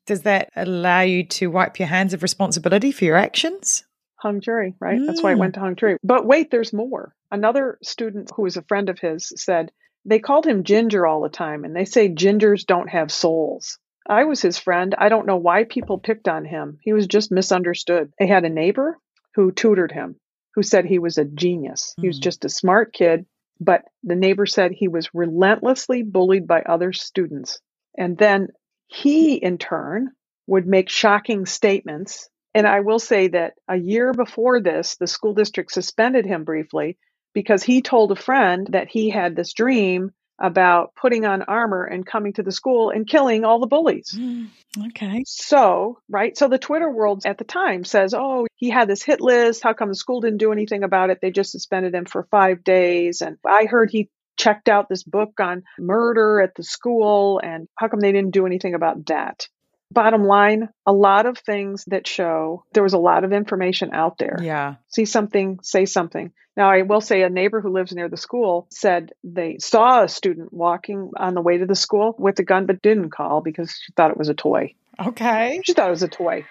does 0.06 0.22
that 0.22 0.50
allow 0.54 1.00
you 1.00 1.24
to 1.24 1.50
wipe 1.50 1.78
your 1.78 1.88
hands 1.88 2.12
of 2.12 2.22
responsibility 2.22 2.92
for 2.92 3.04
your 3.04 3.16
actions? 3.16 3.84
hung 4.16 4.40
jury, 4.40 4.72
right? 4.78 5.00
That's 5.04 5.20
why 5.20 5.32
it 5.32 5.34
Mm. 5.34 5.38
went 5.40 5.54
to 5.54 5.60
hung 5.60 5.74
jury. 5.74 5.96
But 6.04 6.24
wait, 6.24 6.52
there's 6.52 6.72
more. 6.72 7.12
Another 7.32 7.76
student 7.82 8.30
who 8.36 8.42
was 8.42 8.56
a 8.56 8.62
friend 8.62 8.88
of 8.88 9.00
his 9.00 9.32
said 9.34 9.72
they 10.04 10.20
called 10.20 10.46
him 10.46 10.62
Ginger 10.62 11.04
all 11.04 11.22
the 11.22 11.28
time, 11.28 11.64
and 11.64 11.74
they 11.74 11.84
say 11.84 12.08
gingers 12.08 12.64
don't 12.64 12.88
have 12.88 13.10
souls. 13.10 13.78
I 14.08 14.22
was 14.24 14.40
his 14.40 14.58
friend. 14.58 14.94
I 14.96 15.08
don't 15.08 15.26
know 15.26 15.38
why 15.38 15.64
people 15.64 15.98
picked 15.98 16.28
on 16.28 16.44
him. 16.44 16.78
He 16.82 16.92
was 16.92 17.08
just 17.08 17.32
misunderstood. 17.32 18.12
They 18.20 18.28
had 18.28 18.44
a 18.44 18.48
neighbor 18.48 18.96
who 19.34 19.50
tutored 19.50 19.90
him, 19.90 20.14
who 20.54 20.62
said 20.62 20.84
he 20.84 21.00
was 21.00 21.18
a 21.18 21.24
genius. 21.24 21.92
He 22.00 22.06
was 22.06 22.20
Mm. 22.20 22.22
just 22.22 22.44
a 22.44 22.48
smart 22.48 22.92
kid, 22.92 23.26
but 23.64 23.82
the 24.02 24.16
neighbor 24.16 24.46
said 24.46 24.72
he 24.72 24.88
was 24.88 25.14
relentlessly 25.14 26.02
bullied 26.02 26.46
by 26.46 26.62
other 26.62 26.92
students. 26.92 27.60
And 27.96 28.16
then 28.16 28.48
he, 28.86 29.34
in 29.34 29.58
turn, 29.58 30.10
would 30.46 30.66
make 30.66 30.88
shocking 30.88 31.46
statements 31.46 32.28
and 32.54 32.66
I 32.66 32.80
will 32.80 32.98
say 32.98 33.28
that 33.28 33.54
a 33.68 33.76
year 33.76 34.12
before 34.12 34.60
this, 34.60 34.96
the 34.96 35.06
school 35.06 35.34
district 35.34 35.72
suspended 35.72 36.26
him 36.26 36.44
briefly 36.44 36.98
because 37.32 37.62
he 37.62 37.80
told 37.80 38.12
a 38.12 38.16
friend 38.16 38.68
that 38.72 38.88
he 38.88 39.08
had 39.08 39.34
this 39.34 39.54
dream 39.54 40.10
about 40.42 40.94
putting 40.96 41.24
on 41.24 41.42
armor 41.42 41.84
and 41.84 42.04
coming 42.04 42.32
to 42.32 42.42
the 42.42 42.50
school 42.50 42.90
and 42.90 43.08
killing 43.08 43.44
all 43.44 43.60
the 43.60 43.66
bullies. 43.68 44.10
Mm, 44.14 44.48
okay. 44.88 45.22
So, 45.24 46.00
right, 46.08 46.36
so 46.36 46.48
the 46.48 46.58
Twitter 46.58 46.90
world 46.90 47.24
at 47.24 47.38
the 47.38 47.44
time 47.44 47.84
says, 47.84 48.12
oh, 48.12 48.46
he 48.56 48.68
had 48.68 48.88
this 48.88 49.04
hit 49.04 49.20
list. 49.20 49.62
How 49.62 49.72
come 49.72 49.88
the 49.88 49.94
school 49.94 50.20
didn't 50.20 50.38
do 50.38 50.52
anything 50.52 50.82
about 50.82 51.10
it? 51.10 51.20
They 51.22 51.30
just 51.30 51.52
suspended 51.52 51.94
him 51.94 52.06
for 52.06 52.24
five 52.24 52.64
days. 52.64 53.20
And 53.20 53.38
I 53.46 53.66
heard 53.66 53.90
he 53.90 54.10
checked 54.36 54.68
out 54.68 54.88
this 54.88 55.04
book 55.04 55.34
on 55.40 55.62
murder 55.78 56.40
at 56.40 56.56
the 56.56 56.64
school. 56.64 57.40
And 57.42 57.68
how 57.76 57.86
come 57.86 58.00
they 58.00 58.12
didn't 58.12 58.32
do 58.32 58.44
anything 58.44 58.74
about 58.74 59.06
that? 59.06 59.46
Bottom 59.92 60.24
line, 60.24 60.68
a 60.86 60.92
lot 60.92 61.26
of 61.26 61.38
things 61.38 61.84
that 61.86 62.06
show 62.06 62.64
there 62.72 62.82
was 62.82 62.92
a 62.94 62.98
lot 62.98 63.24
of 63.24 63.32
information 63.32 63.90
out 63.92 64.18
there 64.18 64.38
Yeah. 64.40 64.74
see 64.88 65.04
something, 65.04 65.58
say 65.62 65.84
something. 65.84 66.32
Now, 66.56 66.70
I 66.70 66.82
will 66.82 67.00
say 67.00 67.22
a 67.22 67.30
neighbor 67.30 67.60
who 67.60 67.72
lives 67.72 67.92
near 67.92 68.08
the 68.08 68.16
school 68.16 68.66
said 68.70 69.12
they 69.24 69.56
saw 69.58 70.02
a 70.02 70.08
student 70.08 70.52
walking 70.52 71.10
on 71.16 71.34
the 71.34 71.40
way 71.40 71.56
to 71.58 71.66
the 71.66 71.74
school 71.74 72.14
with 72.18 72.38
a 72.38 72.42
gun, 72.42 72.66
but 72.66 72.82
didn't 72.82 73.10
call 73.10 73.40
because 73.40 73.70
she 73.82 73.92
thought 73.92 74.10
it 74.10 74.18
was 74.18 74.28
a 74.28 74.34
toy. 74.34 74.74
Okay. 75.00 75.60
She 75.64 75.72
thought 75.72 75.88
it 75.88 75.90
was 75.90 76.02
a 76.02 76.08
toy. 76.08 76.44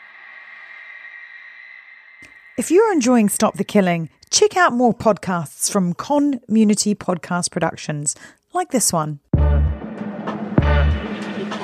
If 2.58 2.69
you're 2.71 2.91
enjoying 2.91 3.30
Stop 3.30 3.56
the 3.56 3.63
Killing, 3.63 4.10
check 4.30 4.58
out 4.58 4.73
more 4.73 4.93
podcasts 4.93 5.71
from 5.71 5.93
CONmunity 5.93 6.95
Podcast 6.95 7.51
Productions, 7.51 8.15
like 8.54 8.71
this 8.71 8.91
one. 8.91 9.19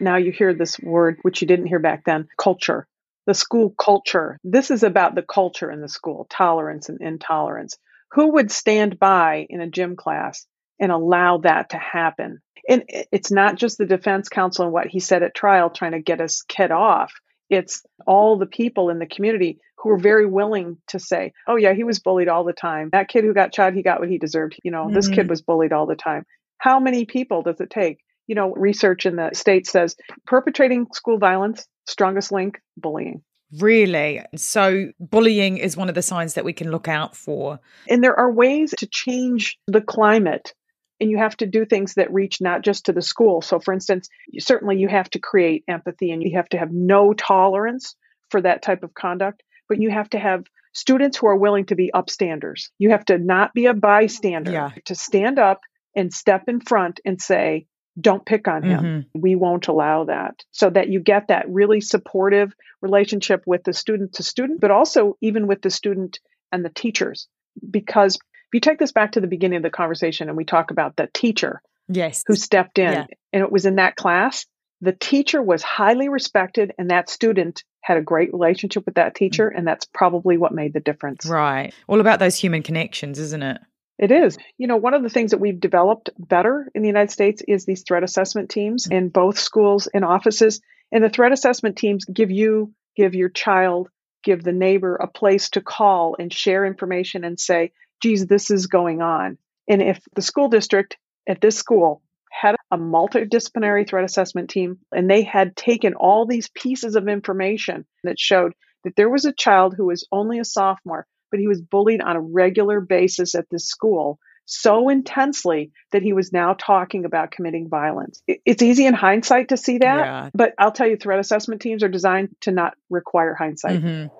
Now 0.00 0.16
you 0.16 0.32
hear 0.32 0.54
this 0.54 0.78
word, 0.78 1.18
which 1.22 1.40
you 1.40 1.48
didn't 1.48 1.66
hear 1.66 1.78
back 1.78 2.04
then 2.04 2.28
culture. 2.38 2.86
The 3.26 3.34
school 3.34 3.70
culture. 3.70 4.38
This 4.42 4.70
is 4.70 4.82
about 4.82 5.14
the 5.14 5.22
culture 5.22 5.70
in 5.70 5.80
the 5.80 5.88
school, 5.88 6.26
tolerance 6.30 6.88
and 6.88 7.00
intolerance. 7.00 7.76
Who 8.12 8.32
would 8.34 8.50
stand 8.50 8.98
by 8.98 9.46
in 9.50 9.60
a 9.60 9.68
gym 9.68 9.96
class 9.96 10.46
and 10.80 10.90
allow 10.90 11.38
that 11.38 11.70
to 11.70 11.76
happen? 11.76 12.40
And 12.68 12.84
it's 12.88 13.30
not 13.30 13.56
just 13.56 13.78
the 13.78 13.86
defense 13.86 14.28
counsel 14.28 14.64
and 14.64 14.72
what 14.72 14.86
he 14.86 15.00
said 15.00 15.22
at 15.22 15.34
trial 15.34 15.70
trying 15.70 15.92
to 15.92 16.00
get 16.00 16.20
us 16.20 16.42
kid 16.42 16.70
off. 16.70 17.12
It's 17.50 17.82
all 18.06 18.38
the 18.38 18.46
people 18.46 18.90
in 18.90 18.98
the 18.98 19.06
community 19.06 19.58
who 19.78 19.90
are 19.90 19.98
very 19.98 20.26
willing 20.26 20.78
to 20.88 20.98
say, 20.98 21.32
oh, 21.46 21.56
yeah, 21.56 21.72
he 21.72 21.84
was 21.84 22.00
bullied 22.00 22.28
all 22.28 22.44
the 22.44 22.52
time. 22.52 22.90
That 22.92 23.08
kid 23.08 23.24
who 23.24 23.32
got 23.32 23.54
shot, 23.54 23.74
he 23.74 23.82
got 23.82 24.00
what 24.00 24.10
he 24.10 24.18
deserved. 24.18 24.58
You 24.62 24.70
know, 24.70 24.90
this 24.90 25.08
kid 25.08 25.20
mm-hmm. 25.20 25.30
was 25.30 25.42
bullied 25.42 25.72
all 25.72 25.86
the 25.86 25.96
time. 25.96 26.24
How 26.58 26.80
many 26.80 27.04
people 27.04 27.42
does 27.42 27.60
it 27.60 27.70
take? 27.70 27.98
You 28.28 28.36
know, 28.36 28.52
research 28.52 29.06
in 29.06 29.16
the 29.16 29.30
state 29.32 29.66
says 29.66 29.96
perpetrating 30.26 30.86
school 30.92 31.18
violence, 31.18 31.66
strongest 31.86 32.30
link, 32.30 32.60
bullying. 32.76 33.22
Really? 33.58 34.22
So, 34.36 34.92
bullying 35.00 35.56
is 35.56 35.76
one 35.76 35.88
of 35.88 35.94
the 35.94 36.02
signs 36.02 36.34
that 36.34 36.44
we 36.44 36.52
can 36.52 36.70
look 36.70 36.86
out 36.86 37.16
for. 37.16 37.58
And 37.88 38.04
there 38.04 38.18
are 38.18 38.30
ways 38.30 38.74
to 38.78 38.86
change 38.86 39.58
the 39.66 39.80
climate. 39.80 40.52
And 41.00 41.10
you 41.10 41.16
have 41.18 41.36
to 41.38 41.46
do 41.46 41.64
things 41.64 41.94
that 41.94 42.12
reach 42.12 42.40
not 42.40 42.62
just 42.62 42.86
to 42.86 42.92
the 42.92 43.00
school. 43.02 43.40
So, 43.40 43.58
for 43.60 43.72
instance, 43.72 44.08
certainly 44.38 44.76
you 44.76 44.88
have 44.88 45.08
to 45.10 45.18
create 45.18 45.64
empathy 45.68 46.10
and 46.10 46.22
you 46.22 46.36
have 46.36 46.48
to 46.50 46.58
have 46.58 46.72
no 46.72 47.14
tolerance 47.14 47.94
for 48.30 48.42
that 48.42 48.62
type 48.62 48.82
of 48.82 48.92
conduct, 48.94 49.42
but 49.68 49.80
you 49.80 49.90
have 49.90 50.10
to 50.10 50.18
have 50.18 50.44
students 50.74 51.16
who 51.16 51.28
are 51.28 51.36
willing 51.36 51.66
to 51.66 51.74
be 51.76 51.90
upstanders. 51.94 52.68
You 52.78 52.90
have 52.90 53.04
to 53.06 53.16
not 53.16 53.54
be 53.54 53.66
a 53.66 53.74
bystander, 53.74 54.50
Yeah. 54.52 54.70
to 54.86 54.94
stand 54.94 55.38
up 55.38 55.60
and 55.96 56.12
step 56.12 56.44
in 56.48 56.60
front 56.60 57.00
and 57.04 57.22
say, 57.22 57.66
don't 58.00 58.24
pick 58.24 58.48
on 58.48 58.62
him. 58.62 58.82
Mm-hmm. 58.84 59.20
We 59.20 59.34
won't 59.34 59.68
allow 59.68 60.04
that. 60.04 60.44
So 60.52 60.70
that 60.70 60.88
you 60.88 61.00
get 61.00 61.28
that 61.28 61.48
really 61.48 61.80
supportive 61.80 62.52
relationship 62.80 63.42
with 63.46 63.64
the 63.64 63.72
student 63.72 64.14
to 64.14 64.22
student, 64.22 64.60
but 64.60 64.70
also 64.70 65.16
even 65.20 65.46
with 65.46 65.62
the 65.62 65.70
student 65.70 66.18
and 66.52 66.64
the 66.64 66.70
teachers. 66.70 67.28
Because 67.68 68.14
if 68.16 68.54
you 68.54 68.60
take 68.60 68.78
this 68.78 68.92
back 68.92 69.12
to 69.12 69.20
the 69.20 69.26
beginning 69.26 69.56
of 69.58 69.62
the 69.62 69.70
conversation 69.70 70.28
and 70.28 70.36
we 70.36 70.44
talk 70.44 70.70
about 70.70 70.96
the 70.96 71.08
teacher 71.12 71.60
Yes. 71.88 72.22
who 72.26 72.34
stepped 72.34 72.78
in 72.78 72.92
Yeah. 72.92 73.06
and 73.32 73.42
it 73.42 73.50
was 73.50 73.66
in 73.66 73.76
that 73.76 73.96
class, 73.96 74.46
the 74.80 74.92
teacher 74.92 75.42
was 75.42 75.62
highly 75.62 76.08
respected 76.08 76.72
and 76.78 76.90
that 76.90 77.10
student 77.10 77.64
had 77.80 77.96
a 77.96 78.02
great 78.02 78.32
relationship 78.32 78.84
with 78.86 78.94
that 78.96 79.14
teacher. 79.14 79.48
And 79.48 79.66
that's 79.66 79.86
probably 79.86 80.36
what 80.36 80.52
made 80.52 80.72
the 80.72 80.80
difference. 80.80 81.26
Right. 81.26 81.72
All 81.88 82.00
about 82.00 82.20
those 82.20 82.36
human 82.36 82.62
connections, 82.62 83.18
isn't 83.18 83.42
it? 83.42 83.60
It 83.98 84.12
is. 84.12 84.38
You 84.56 84.68
know, 84.68 84.76
one 84.76 84.94
of 84.94 85.02
the 85.02 85.08
things 85.08 85.32
that 85.32 85.40
we've 85.40 85.58
developed 85.58 86.10
better 86.18 86.70
in 86.74 86.82
the 86.82 86.88
United 86.88 87.10
States 87.10 87.42
is 87.46 87.64
these 87.64 87.82
threat 87.82 88.04
assessment 88.04 88.48
teams 88.48 88.84
mm-hmm. 88.84 88.96
in 88.96 89.08
both 89.08 89.38
schools 89.38 89.88
and 89.92 90.04
offices. 90.04 90.60
And 90.92 91.02
the 91.02 91.10
threat 91.10 91.32
assessment 91.32 91.76
teams 91.76 92.04
give 92.04 92.30
you, 92.30 92.72
give 92.96 93.14
your 93.14 93.28
child, 93.28 93.88
give 94.22 94.42
the 94.42 94.52
neighbor 94.52 94.96
a 94.96 95.08
place 95.08 95.50
to 95.50 95.60
call 95.60 96.16
and 96.18 96.32
share 96.32 96.64
information 96.64 97.24
and 97.24 97.38
say, 97.38 97.72
geez, 98.00 98.26
this 98.26 98.50
is 98.50 98.66
going 98.66 99.02
on. 99.02 99.38
And 99.68 99.82
if 99.82 100.00
the 100.14 100.22
school 100.22 100.48
district 100.48 100.96
at 101.28 101.40
this 101.40 101.56
school 101.56 102.02
had 102.30 102.56
a 102.70 102.78
multidisciplinary 102.78 103.88
threat 103.88 104.04
assessment 104.04 104.48
team 104.48 104.78
and 104.92 105.10
they 105.10 105.22
had 105.22 105.56
taken 105.56 105.94
all 105.94 106.24
these 106.24 106.48
pieces 106.48 106.94
of 106.94 107.08
information 107.08 107.84
that 108.04 108.18
showed 108.18 108.52
that 108.84 108.94
there 108.96 109.10
was 109.10 109.24
a 109.24 109.32
child 109.32 109.74
who 109.76 109.86
was 109.86 110.06
only 110.12 110.38
a 110.38 110.44
sophomore 110.44 111.06
but 111.30 111.40
he 111.40 111.48
was 111.48 111.60
bullied 111.60 112.00
on 112.00 112.16
a 112.16 112.20
regular 112.20 112.80
basis 112.80 113.34
at 113.34 113.48
this 113.50 113.66
school 113.66 114.18
so 114.50 114.88
intensely 114.88 115.70
that 115.92 116.00
he 116.00 116.14
was 116.14 116.32
now 116.32 116.54
talking 116.54 117.04
about 117.04 117.30
committing 117.30 117.68
violence. 117.68 118.22
It's 118.26 118.62
easy 118.62 118.86
in 118.86 118.94
hindsight 118.94 119.50
to 119.50 119.58
see 119.58 119.76
that, 119.78 120.06
Yeah. 120.06 120.30
but 120.32 120.54
I'll 120.58 120.72
tell 120.72 120.86
you, 120.88 120.96
threat 120.96 121.18
assessment 121.18 121.60
teams 121.60 121.82
are 121.82 121.88
designed 121.88 122.34
to 122.42 122.50
not 122.50 122.74
require 122.88 123.34
hindsight. 123.34 123.82
Mhm. 123.82 124.10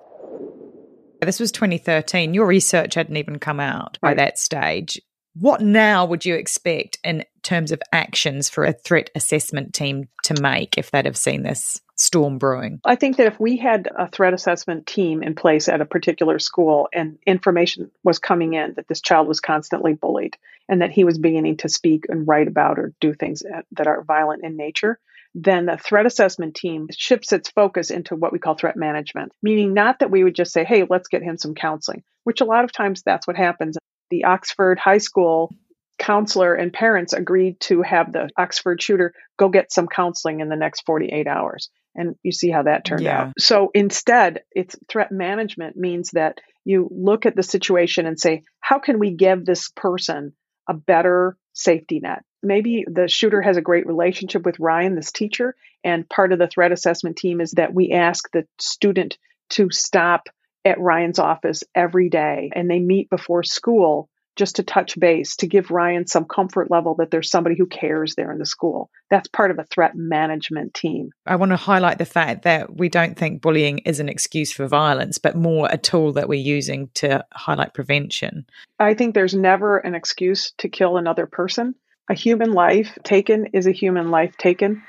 This 1.21 1.39
was 1.39 1.51
2013. 1.51 2.33
Your 2.35 2.45
research 2.45 2.93
hadn't 2.93 3.17
even 3.17 3.39
come 3.39 3.59
out 3.59 3.97
by 4.01 4.09
Right. 4.09 4.17
that 4.17 4.37
stage. 4.39 5.01
What 5.33 5.61
now 5.61 6.05
would 6.05 6.25
you 6.25 6.35
expect 6.35 6.97
in 7.03 7.23
terms 7.43 7.71
of 7.71 7.81
actions 7.93 8.49
for 8.49 8.65
a 8.65 8.73
threat 8.73 9.09
assessment 9.15 9.73
team 9.73 10.09
to 10.23 10.41
make 10.41 10.77
if 10.77 10.91
they'd 10.91 11.05
have 11.05 11.17
seen 11.17 11.43
this 11.43 11.79
storm 11.95 12.37
brewing? 12.37 12.79
I 12.83 12.95
think 12.95 13.17
that 13.17 13.27
if 13.27 13.39
we 13.39 13.57
had 13.57 13.89
a 13.95 14.09
threat 14.09 14.33
assessment 14.33 14.87
team 14.87 15.21
in 15.21 15.35
place 15.35 15.69
at 15.69 15.81
a 15.81 15.85
particular 15.85 16.39
school 16.39 16.89
and 16.93 17.17
information 17.27 17.91
was 18.03 18.19
coming 18.19 18.53
in 18.53 18.73
that 18.75 18.87
this 18.87 19.01
child 19.01 19.27
was 19.27 19.39
constantly 19.39 19.93
bullied 19.93 20.37
and 20.67 20.81
that 20.81 20.91
he 20.91 21.03
was 21.03 21.17
beginning 21.17 21.57
to 21.57 21.69
speak 21.69 22.05
and 22.09 22.27
write 22.27 22.47
about 22.47 22.79
or 22.79 22.93
do 22.99 23.13
things 23.13 23.43
that- 23.71 23.87
are 23.87 24.03
violent 24.03 24.43
in 24.43 24.57
nature, 24.57 24.99
then 25.35 25.67
the 25.67 25.77
threat 25.77 26.05
assessment 26.05 26.55
team 26.55 26.87
shifts 26.91 27.31
its 27.31 27.49
focus 27.49 27.91
into 27.91 28.15
what 28.15 28.33
we 28.33 28.39
call 28.39 28.55
threat 28.55 28.75
management, 28.75 29.31
meaning 29.43 29.73
not 29.73 29.99
that 29.99 30.11
we 30.11 30.23
would 30.23 30.35
just 30.35 30.51
say, 30.51 30.63
hey, 30.63 30.85
let's 30.89 31.07
get 31.07 31.21
him 31.21 31.37
some 31.37 31.53
counseling, 31.53 32.03
which 32.23 32.41
a 32.41 32.45
lot 32.45 32.63
of 32.63 32.71
times 32.71 33.03
that's 33.03 33.27
what 33.27 33.35
happens. 33.35 33.77
The 34.09 34.25
Oxford 34.25 34.79
High 34.79 34.97
School 34.97 35.53
counselor 35.97 36.53
and 36.55 36.71
parents 36.71 37.13
agreed 37.13 37.59
to 37.59 37.81
have 37.81 38.13
the 38.13 38.29
Oxford 38.37 38.81
shooter 38.81 39.13
go 39.37 39.49
get 39.49 39.71
some 39.71 39.87
counseling 39.87 40.39
in 40.39 40.49
the 40.49 40.55
next 40.55 40.85
48 40.85 41.27
hours. 41.27 41.69
And 41.95 42.15
you 42.23 42.31
see 42.31 42.49
how 42.49 42.63
that 42.63 42.85
turned 42.85 43.03
Yeah. 43.03 43.21
out. 43.23 43.33
So 43.37 43.69
instead, 43.73 44.43
it's 44.51 44.77
threat 44.87 45.11
management 45.11 45.75
means 45.75 46.11
that 46.11 46.39
you 46.63 46.87
look 46.91 47.25
at 47.25 47.35
the 47.35 47.43
situation 47.43 48.05
and 48.05 48.19
say, 48.19 48.43
how 48.59 48.79
can 48.79 48.99
we 48.99 49.11
give 49.11 49.45
this 49.45 49.69
person 49.75 50.33
a 50.67 50.73
better 50.73 51.35
safety 51.53 51.99
net? 51.99 52.23
Maybe 52.41 52.85
the 52.89 53.09
shooter 53.09 53.41
has 53.41 53.57
a 53.57 53.61
great 53.61 53.85
relationship 53.85 54.45
with 54.45 54.59
Ryan, 54.59 54.95
this 54.95 55.11
teacher, 55.11 55.55
and 55.83 56.07
part 56.07 56.31
of 56.31 56.39
the 56.39 56.47
threat 56.47 56.71
assessment 56.71 57.17
team 57.17 57.41
is 57.41 57.51
that 57.51 57.73
we 57.73 57.91
ask 57.91 58.31
the 58.31 58.47
student 58.59 59.17
to 59.49 59.69
stop 59.71 60.29
at 60.65 60.79
Ryan's 60.79 61.19
office 61.19 61.63
every 61.73 62.09
day 62.09 62.51
and 62.53 62.69
they 62.69 62.79
meet 62.79 63.09
before 63.09 63.43
school 63.43 64.09
just 64.39 64.55
to 64.55 64.63
touch 64.63 64.97
base 64.97 65.35
to 65.35 65.47
give 65.47 65.69
Ryan 65.69 66.07
some 66.07 66.23
comfort 66.23 66.71
level 66.71 66.95
that 66.95 67.11
there's 67.11 67.29
somebody 67.29 67.57
who 67.57 67.65
cares 67.65 68.15
there 68.15 68.31
in 68.31 68.39
the 68.39 68.45
school. 68.45 68.89
That's 69.09 69.27
part 69.27 69.51
of 69.51 69.59
a 69.59 69.65
threat 69.65 69.95
management 69.95 70.73
team. 70.73 71.11
I 71.25 71.35
want 71.35 71.51
to 71.51 71.57
highlight 71.57 71.97
the 71.97 72.05
fact 72.05 72.43
that 72.43 72.77
we 72.77 72.87
don't 72.87 73.17
think 73.17 73.41
bullying 73.41 73.79
is 73.79 73.99
an 73.99 74.07
excuse 74.07 74.53
for 74.53 74.65
violence, 74.65 75.17
but 75.17 75.35
more 75.35 75.67
a 75.69 75.77
tool 75.77 76.13
that 76.13 76.29
we're 76.29 76.39
using 76.39 76.89
to 76.95 77.25
highlight 77.33 77.73
prevention. 77.73 78.45
I 78.79 78.93
think 78.93 79.13
there's 79.13 79.35
never 79.35 79.77
an 79.77 79.93
excuse 79.93 80.53
to 80.59 80.69
kill 80.69 80.95
another 80.95 81.25
person. 81.25 81.75
A 82.09 82.13
human 82.13 82.53
life 82.53 82.97
taken 83.03 83.47
is 83.47 83.67
a 83.67 83.73
human 83.73 84.09
life 84.09 84.37
taken. 84.37 84.83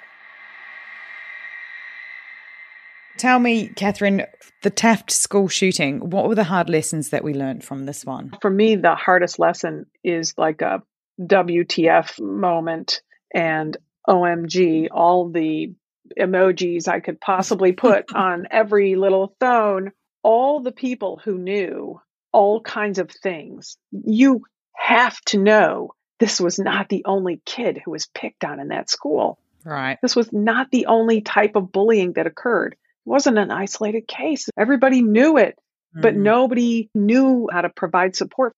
Tell 3.20 3.38
me, 3.38 3.68
Katherine, 3.68 4.24
the 4.62 4.70
Taft 4.70 5.10
school 5.10 5.46
shooting, 5.46 6.08
what 6.08 6.26
were 6.26 6.34
the 6.34 6.42
hard 6.42 6.70
lessons 6.70 7.10
that 7.10 7.22
we 7.22 7.34
learned 7.34 7.62
from 7.62 7.84
this 7.84 8.02
one? 8.02 8.30
For 8.40 8.48
me, 8.48 8.76
the 8.76 8.94
hardest 8.94 9.38
lesson 9.38 9.84
is 10.02 10.32
like 10.38 10.62
a 10.62 10.82
WTF 11.20 12.18
moment 12.18 13.02
and 13.34 13.76
OMG, 14.08 14.88
all 14.90 15.28
the 15.28 15.74
emojis 16.18 16.88
I 16.88 17.00
could 17.00 17.20
possibly 17.20 17.72
put 17.72 18.06
on 18.14 18.46
every 18.50 18.94
little 18.96 19.36
phone. 19.38 19.90
All 20.22 20.62
the 20.62 20.72
people 20.72 21.20
who 21.22 21.36
knew 21.36 22.00
all 22.32 22.62
kinds 22.62 22.98
of 22.98 23.10
things. 23.10 23.76
You 23.92 24.44
have 24.74 25.20
to 25.26 25.38
know 25.38 25.90
this 26.20 26.40
was 26.40 26.58
not 26.58 26.88
the 26.88 27.04
only 27.04 27.42
kid 27.44 27.82
who 27.84 27.90
was 27.90 28.08
picked 28.14 28.44
on 28.44 28.60
in 28.60 28.68
that 28.68 28.88
school. 28.88 29.38
Right. 29.62 29.98
This 30.00 30.16
was 30.16 30.32
not 30.32 30.70
the 30.70 30.86
only 30.86 31.20
type 31.20 31.54
of 31.54 31.70
bullying 31.70 32.14
that 32.14 32.26
occurred. 32.26 32.76
Wasn't 33.04 33.38
an 33.38 33.50
isolated 33.50 34.06
case. 34.06 34.48
Everybody 34.58 35.02
knew 35.02 35.36
it, 35.36 35.58
but 35.94 36.14
Mhm. 36.14 36.18
nobody 36.22 36.90
knew 36.94 37.48
how 37.50 37.62
to 37.62 37.68
provide 37.68 38.14
support. 38.14 38.52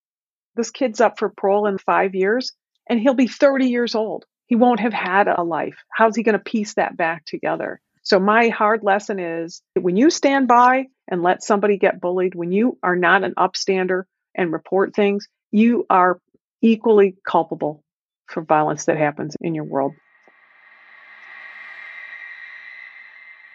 This 0.57 0.71
kid's 0.71 1.01
up 1.01 1.19
for 1.19 1.31
parole 1.31 1.67
in 1.67 1.79
five 1.79 2.15
years 2.15 2.53
and 2.89 3.01
he'll 3.01 3.15
be 3.15 3.27
30 3.29 3.69
years 3.71 3.95
old. 3.95 4.25
He 4.47 4.57
won't 4.57 4.81
have 4.81 4.93
had 4.93 5.29
a 5.29 5.43
life. 5.43 5.77
How's 5.91 6.17
he 6.17 6.23
going 6.23 6.39
to 6.39 6.45
piece 6.45 6.75
that 6.75 6.97
back 6.97 7.25
together? 7.25 7.81
So, 8.03 8.19
my 8.19 8.49
hard 8.49 8.83
lesson 8.83 9.19
is 9.21 9.63
when 9.81 9.97
you 9.97 10.11
stand 10.11 10.49
by 10.49 10.89
and 11.09 11.23
let 11.23 11.43
somebody 11.43 11.79
get 11.79 12.01
bullied, 12.01 12.35
when 12.35 12.51
you 12.53 12.79
are 12.83 12.97
not 12.97 13.23
an 13.23 13.35
upstander 13.39 14.03
and 14.35 14.53
report 14.53 14.95
things, 14.95 15.27
you 15.53 15.87
are 15.89 16.19
equally 16.61 17.17
culpable 17.25 17.83
for 18.27 18.43
violence 18.43 18.87
that 18.87 18.97
happens 18.97 19.37
in 19.41 19.55
your 19.55 19.65
world. 19.65 19.93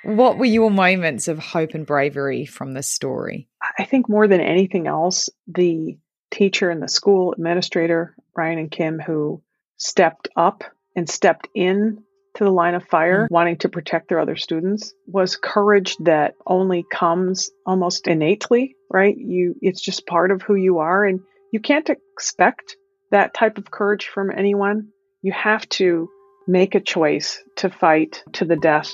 What 0.07 0.37
were 0.37 0.45
your 0.45 0.71
moments 0.71 1.27
of 1.27 1.37
hope 1.37 1.73
and 1.73 1.85
bravery 1.85 2.45
from 2.45 2.73
this 2.73 2.87
story? 2.87 3.49
I 3.77 3.83
think 3.83 4.07
more 4.07 4.25
than 4.25 4.39
anything 4.39 4.87
else, 4.87 5.29
the 5.49 5.97
teacher 6.31 6.69
and 6.69 6.81
the 6.81 6.87
school 6.87 7.33
administrator, 7.33 8.15
Ryan 8.33 8.59
and 8.59 8.71
Kim, 8.71 8.99
who 8.99 9.43
stepped 9.75 10.29
up 10.37 10.63
and 10.95 11.09
stepped 11.09 11.49
in 11.53 12.05
to 12.35 12.45
the 12.45 12.49
line 12.49 12.73
of 12.73 12.87
fire, 12.87 13.25
mm. 13.25 13.31
wanting 13.31 13.57
to 13.57 13.69
protect 13.69 14.07
their 14.07 14.21
other 14.21 14.37
students, 14.37 14.93
was 15.07 15.35
courage 15.35 15.97
that 15.99 16.35
only 16.45 16.85
comes 16.89 17.51
almost 17.65 18.07
innately, 18.07 18.77
right? 18.89 19.17
You 19.17 19.55
it's 19.61 19.81
just 19.81 20.07
part 20.07 20.31
of 20.31 20.41
who 20.41 20.55
you 20.55 20.77
are 20.77 21.03
and 21.03 21.19
you 21.51 21.59
can't 21.59 21.89
expect 21.89 22.77
that 23.11 23.33
type 23.33 23.57
of 23.57 23.69
courage 23.71 24.07
from 24.07 24.31
anyone. 24.31 24.87
You 25.21 25.33
have 25.33 25.67
to 25.69 26.07
make 26.47 26.75
a 26.75 26.79
choice 26.79 27.43
to 27.57 27.69
fight 27.69 28.23
to 28.31 28.45
the 28.45 28.55
death 28.55 28.93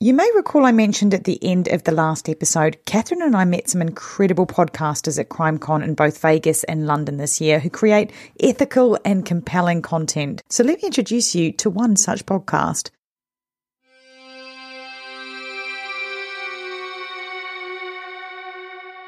You 0.00 0.12
may 0.12 0.28
recall 0.34 0.66
I 0.66 0.72
mentioned 0.72 1.14
at 1.14 1.22
the 1.22 1.38
end 1.42 1.68
of 1.68 1.84
the 1.84 1.92
last 1.92 2.28
episode, 2.28 2.84
Katherine 2.84 3.22
and 3.22 3.36
I 3.36 3.44
met 3.44 3.68
some 3.68 3.80
incredible 3.80 4.44
podcasters 4.44 5.20
at 5.20 5.28
CrimeCon 5.28 5.84
in 5.84 5.94
both 5.94 6.20
Vegas 6.20 6.64
and 6.64 6.84
London 6.84 7.16
this 7.16 7.40
year 7.40 7.60
who 7.60 7.70
create 7.70 8.10
ethical 8.40 8.98
and 9.04 9.24
compelling 9.24 9.82
content. 9.82 10.42
So 10.50 10.64
let 10.64 10.82
me 10.82 10.86
introduce 10.88 11.36
you 11.36 11.52
to 11.52 11.70
one 11.70 11.94
such 11.94 12.26
podcast. 12.26 12.90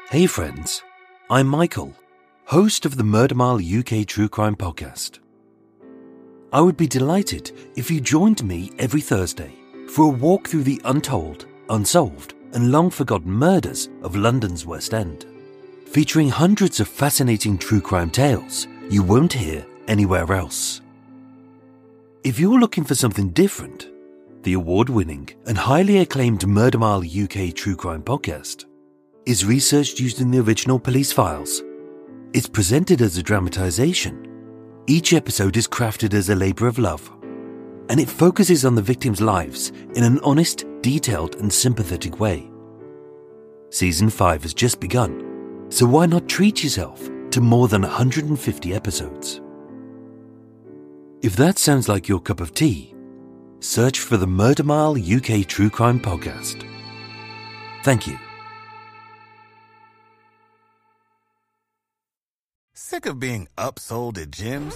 Hey 0.09 0.25
friends, 0.25 0.83
I'm 1.29 1.47
Michael, 1.47 1.93
host 2.45 2.85
of 2.85 2.95
the 2.95 3.03
Murder 3.03 3.35
Mile 3.35 3.59
UK 3.59 4.07
True 4.07 4.29
Crime 4.29 4.55
Podcast. 4.55 5.19
I 6.53 6.61
would 6.61 6.77
be 6.77 6.87
delighted 6.87 7.51
if 7.75 7.91
you 7.91 7.99
joined 7.99 8.41
me 8.41 8.71
every 8.79 9.01
Thursday 9.01 9.56
for 9.89 10.05
a 10.05 10.09
walk 10.09 10.47
through 10.47 10.63
the 10.63 10.81
untold, 10.85 11.45
unsolved, 11.69 12.33
and 12.53 12.71
long 12.71 12.89
forgotten 12.89 13.31
murders 13.31 13.89
of 14.03 14.15
London's 14.15 14.65
West 14.65 14.93
End, 14.93 15.25
featuring 15.85 16.29
hundreds 16.29 16.79
of 16.79 16.87
fascinating 16.87 17.57
true 17.57 17.81
crime 17.81 18.09
tales 18.09 18.67
you 18.89 19.03
won't 19.03 19.33
hear 19.33 19.65
anywhere 19.87 20.31
else. 20.33 20.81
If 22.23 22.39
you're 22.39 22.59
looking 22.59 22.83
for 22.83 22.95
something 22.95 23.29
different, 23.29 23.89
the 24.43 24.53
award 24.53 24.89
winning 24.89 25.29
and 25.45 25.57
highly 25.57 25.99
acclaimed 25.99 26.47
Murder 26.47 26.77
Mile 26.77 27.01
UK 27.01 27.53
True 27.53 27.75
Crime 27.75 28.03
podcast 28.03 28.65
is 29.25 29.45
researched 29.45 29.99
using 29.99 30.31
the 30.31 30.39
original 30.39 30.79
police 30.79 31.11
files. 31.11 31.63
It's 32.33 32.47
presented 32.47 33.01
as 33.01 33.17
a 33.17 33.23
dramatization. 33.23 34.23
Each 34.87 35.11
episode 35.13 35.57
is 35.57 35.67
crafted 35.67 36.13
as 36.13 36.29
a 36.29 36.35
labour 36.35 36.67
of 36.67 36.79
love 36.79 37.11
and 37.89 37.99
it 37.99 38.09
focuses 38.09 38.65
on 38.65 38.75
the 38.75 38.81
victims' 38.81 39.21
lives 39.21 39.69
in 39.95 40.03
an 40.03 40.19
honest, 40.23 40.65
detailed, 40.81 41.35
and 41.35 41.51
sympathetic 41.51 42.19
way. 42.19 42.49
Season 43.69 44.09
5 44.09 44.43
has 44.43 44.53
just 44.53 44.79
begun, 44.79 45.65
so 45.69 45.85
why 45.85 46.05
not 46.05 46.27
treat 46.27 46.63
yourself 46.63 47.09
to 47.31 47.41
more 47.41 47.67
than 47.67 47.81
150 47.81 48.73
episodes? 48.73 49.41
If 51.21 51.35
that 51.35 51.57
sounds 51.57 51.89
like 51.89 52.07
your 52.07 52.19
cup 52.19 52.39
of 52.39 52.53
tea, 52.53 52.93
search 53.59 53.99
for 53.99 54.17
the 54.17 54.27
Murder 54.27 54.63
Mile 54.63 54.95
UK 54.97 55.45
True 55.47 55.69
Crime 55.69 55.99
Podcast. 55.99 56.63
Thank 57.83 58.07
you. 58.07 58.17
Sick 62.73 63.05
of 63.05 63.19
being 63.19 63.47
upsold 63.57 64.17
at 64.17 64.31
gyms? 64.31 64.75